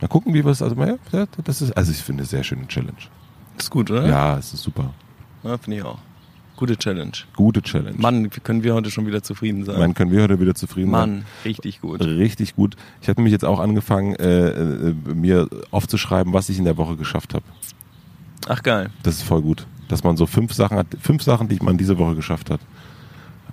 [0.00, 2.66] mal gucken, wie wir es, also, ja, das ist, also ich finde, eine sehr schöne
[2.66, 2.92] Challenge.
[3.58, 4.06] Ist gut, oder?
[4.06, 4.92] Ja, es ist super.
[5.44, 5.98] Ja, finde ich auch.
[6.56, 7.12] Gute Challenge.
[7.34, 7.96] Gute Challenge.
[7.98, 9.78] Mann, können wir heute schon wieder zufrieden sein.
[9.78, 11.18] Mann, können wir heute wieder zufrieden Mann, sein.
[11.18, 12.00] Mann, richtig gut.
[12.00, 12.76] Richtig gut.
[13.00, 16.96] Ich habe nämlich jetzt auch angefangen, äh, äh, mir aufzuschreiben, was ich in der Woche
[16.96, 17.44] geschafft habe.
[18.48, 18.90] Ach geil.
[19.02, 19.66] Das ist voll gut.
[19.88, 22.60] Dass man so fünf Sachen hat, fünf Sachen, die man diese Woche geschafft hat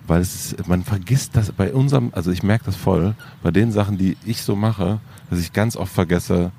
[0.09, 3.97] weil es man vergisst das bei unserem, also ich merke das voll, bei den Sachen,
[3.97, 4.99] die ich so mache,
[5.29, 6.51] dass ich ganz oft vergesse,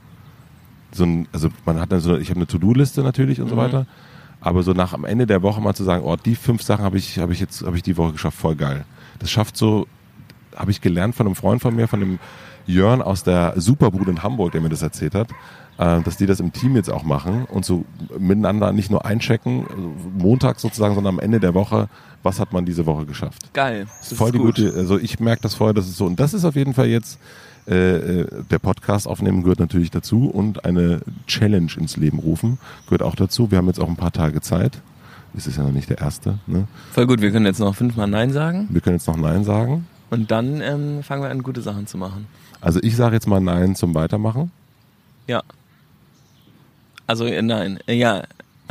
[0.93, 3.51] so ein, also man hat dann so, ich habe eine To-Do-Liste natürlich und mhm.
[3.51, 3.87] so weiter,
[4.41, 6.97] aber so nach am Ende der Woche mal zu sagen, oh, die fünf Sachen habe
[6.97, 8.85] ich, habe ich jetzt, habe ich die Woche geschafft, voll geil.
[9.19, 9.87] Das schafft so,
[10.57, 12.19] habe ich gelernt von einem Freund von mir, von dem
[12.67, 15.29] Jörn aus der Superbude in Hamburg, der mir das erzählt hat,
[15.81, 17.85] äh, dass die das im Team jetzt auch machen und so
[18.19, 21.89] miteinander nicht nur einchecken, also Montag sozusagen, sondern am Ende der Woche
[22.23, 23.53] was hat man diese Woche geschafft.
[23.53, 23.87] Geil.
[23.87, 24.57] Das voll die gut.
[24.57, 26.07] gute, also ich merke das vorher, das ist so.
[26.07, 27.19] Und das ist auf jeden Fall jetzt,
[27.67, 33.03] äh, äh, der Podcast aufnehmen gehört natürlich dazu und eine Challenge ins Leben rufen gehört
[33.03, 33.51] auch dazu.
[33.51, 34.81] Wir haben jetzt auch ein paar Tage Zeit.
[35.35, 36.39] Das ist ja noch nicht der erste.
[36.47, 36.67] Ne?
[36.91, 38.67] Voll gut, wir können jetzt noch fünfmal Nein sagen.
[38.71, 39.87] Wir können jetzt noch Nein sagen.
[40.11, 42.27] Und dann ähm, fangen wir an, gute Sachen zu machen.
[42.61, 44.51] Also ich sage jetzt mal Nein zum Weitermachen.
[45.29, 45.43] Ja.
[47.11, 47.81] Also äh, nein.
[47.89, 48.23] Äh, ja,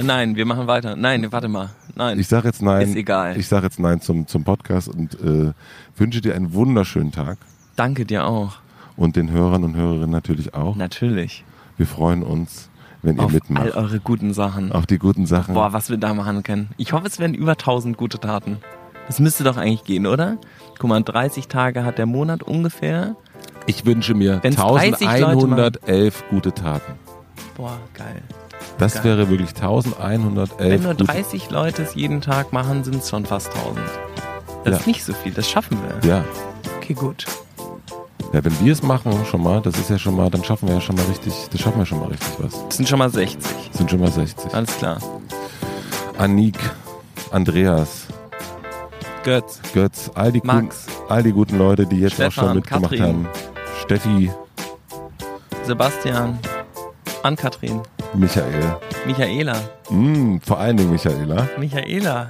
[0.01, 0.95] Nein, wir machen weiter.
[0.95, 1.71] Nein, warte mal.
[1.93, 2.17] Nein.
[2.19, 2.87] Ich sage jetzt nein.
[2.87, 3.35] Ist egal.
[3.35, 5.51] Ich sage jetzt nein zum, zum Podcast und äh,
[5.97, 7.37] wünsche dir einen wunderschönen Tag.
[7.75, 8.59] Danke dir auch.
[8.95, 10.77] Und den Hörern und Hörerinnen natürlich auch.
[10.77, 11.43] Natürlich.
[11.75, 12.69] Wir freuen uns,
[13.01, 13.65] wenn ihr Auf mitmacht.
[13.65, 14.71] all eure guten Sachen.
[14.71, 15.53] Auf die guten Sachen.
[15.53, 16.69] Boah, was wir da machen können.
[16.77, 18.59] Ich hoffe, es werden über 1000 gute Taten.
[19.07, 20.37] Das müsste doch eigentlich gehen, oder?
[20.77, 23.17] Guck mal, 30 Tage hat der Monat ungefähr.
[23.67, 26.93] Ich wünsche mir 1111 gute Taten.
[27.55, 28.21] Boah, geil.
[28.77, 29.03] Das Geil.
[29.05, 30.51] wäre wirklich 1111.
[30.57, 33.77] Wenn nur 30 Leute es jeden Tag machen, sind es schon fast 1000.
[34.63, 34.79] Das ja.
[34.79, 36.09] ist nicht so viel, das schaffen wir.
[36.09, 36.23] Ja.
[36.77, 37.25] Okay, gut.
[38.33, 40.75] Ja, wenn wir es machen schon mal, das ist ja schon mal, dann schaffen wir
[40.75, 42.65] ja schon mal richtig, das schaffen wir schon mal richtig was.
[42.67, 43.41] Das sind schon mal 60.
[43.69, 44.53] Das sind schon mal 60.
[44.53, 44.99] Alles klar.
[46.17, 46.57] Anik,
[47.31, 48.07] Andreas,
[49.23, 52.55] Götz, Götz, all die, Max, guten, all die guten Leute, die jetzt Stefan, auch schon
[52.57, 53.27] mitgemacht Katrin, haben.
[53.81, 54.31] Steffi,
[55.65, 56.39] Sebastian,
[57.23, 57.81] Ann-Kathrin.
[58.13, 58.75] Michael.
[59.05, 59.55] Michaela.
[59.89, 61.47] Mm, vor allen Dingen Michaela.
[61.57, 62.29] Michaela.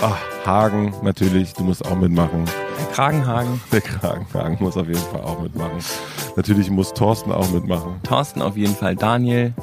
[0.00, 2.44] Ach, Hagen natürlich, du musst auch mitmachen.
[2.78, 3.60] Der Kragenhagen.
[3.72, 5.78] Der Kragenhagen muss auf jeden Fall auch mitmachen.
[6.36, 8.00] Natürlich muss Thorsten auch mitmachen.
[8.02, 8.96] Thorsten auf jeden Fall.
[8.96, 9.54] Daniel.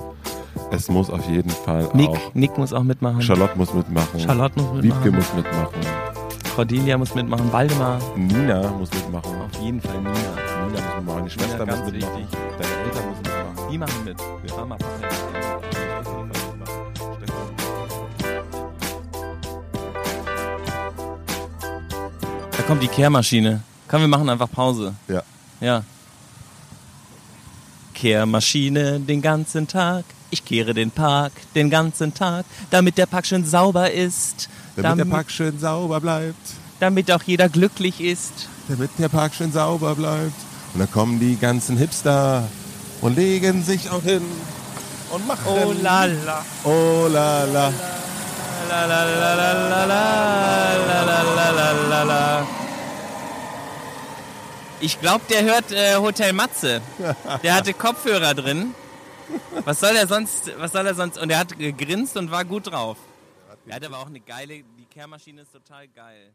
[0.71, 2.17] Es muss auf jeden Fall Nick, auch.
[2.33, 3.21] Nick muss auch mitmachen.
[3.21, 4.19] Charlotte muss mitmachen.
[4.19, 4.83] Charlotte muss mitmachen.
[4.83, 5.79] Wiebke muss mitmachen.
[6.55, 7.51] Cordelia muss mitmachen.
[7.51, 7.99] Waldemar.
[8.15, 9.31] Nina muss mitmachen.
[9.41, 10.11] Auf jeden Fall Nina.
[10.11, 11.25] Nina muss mitmachen.
[11.25, 11.93] Die Schwester muss mitmachen.
[11.93, 12.27] wichtig.
[12.57, 13.30] Deine Eltern müssen mitmachen.
[13.71, 14.19] Die machen mit.
[14.19, 14.57] Ja.
[14.57, 14.91] Mama, Papa.
[22.51, 23.61] Da kommt die Kehrmaschine.
[23.87, 24.93] Komm, wir machen einfach Pause.
[25.07, 25.23] Ja.
[25.61, 25.83] Ja.
[27.93, 30.03] Kehrmaschine den ganzen Tag.
[30.31, 34.49] Ich kehre den Park den ganzen Tag, damit der Park schön sauber ist.
[34.75, 36.35] Damit der Park schön sauber bleibt.
[36.81, 38.49] damit auch jeder glücklich ist.
[38.67, 40.33] Damit der Park schön sauber bleibt.
[40.73, 42.47] Und dann kommen die ganzen Hipster
[43.01, 44.23] und legen sich auch hin
[45.11, 45.45] und machen.
[45.47, 46.45] Oh la la.
[46.63, 47.73] Oh la la.
[48.69, 49.85] La la la la la
[51.51, 52.47] la la la
[54.79, 56.81] Ich glaube, der hört äh, Hotel Matze.
[57.43, 58.73] Der hatte Kopfhörer drin.
[59.65, 60.51] Was soll er sonst?
[60.57, 61.17] Was soll er sonst?
[61.17, 62.97] Und er hat gegrinst und war gut drauf.
[63.67, 64.63] Er hat aber auch eine geile.
[64.79, 66.33] Die Kehrmaschine ist total geil.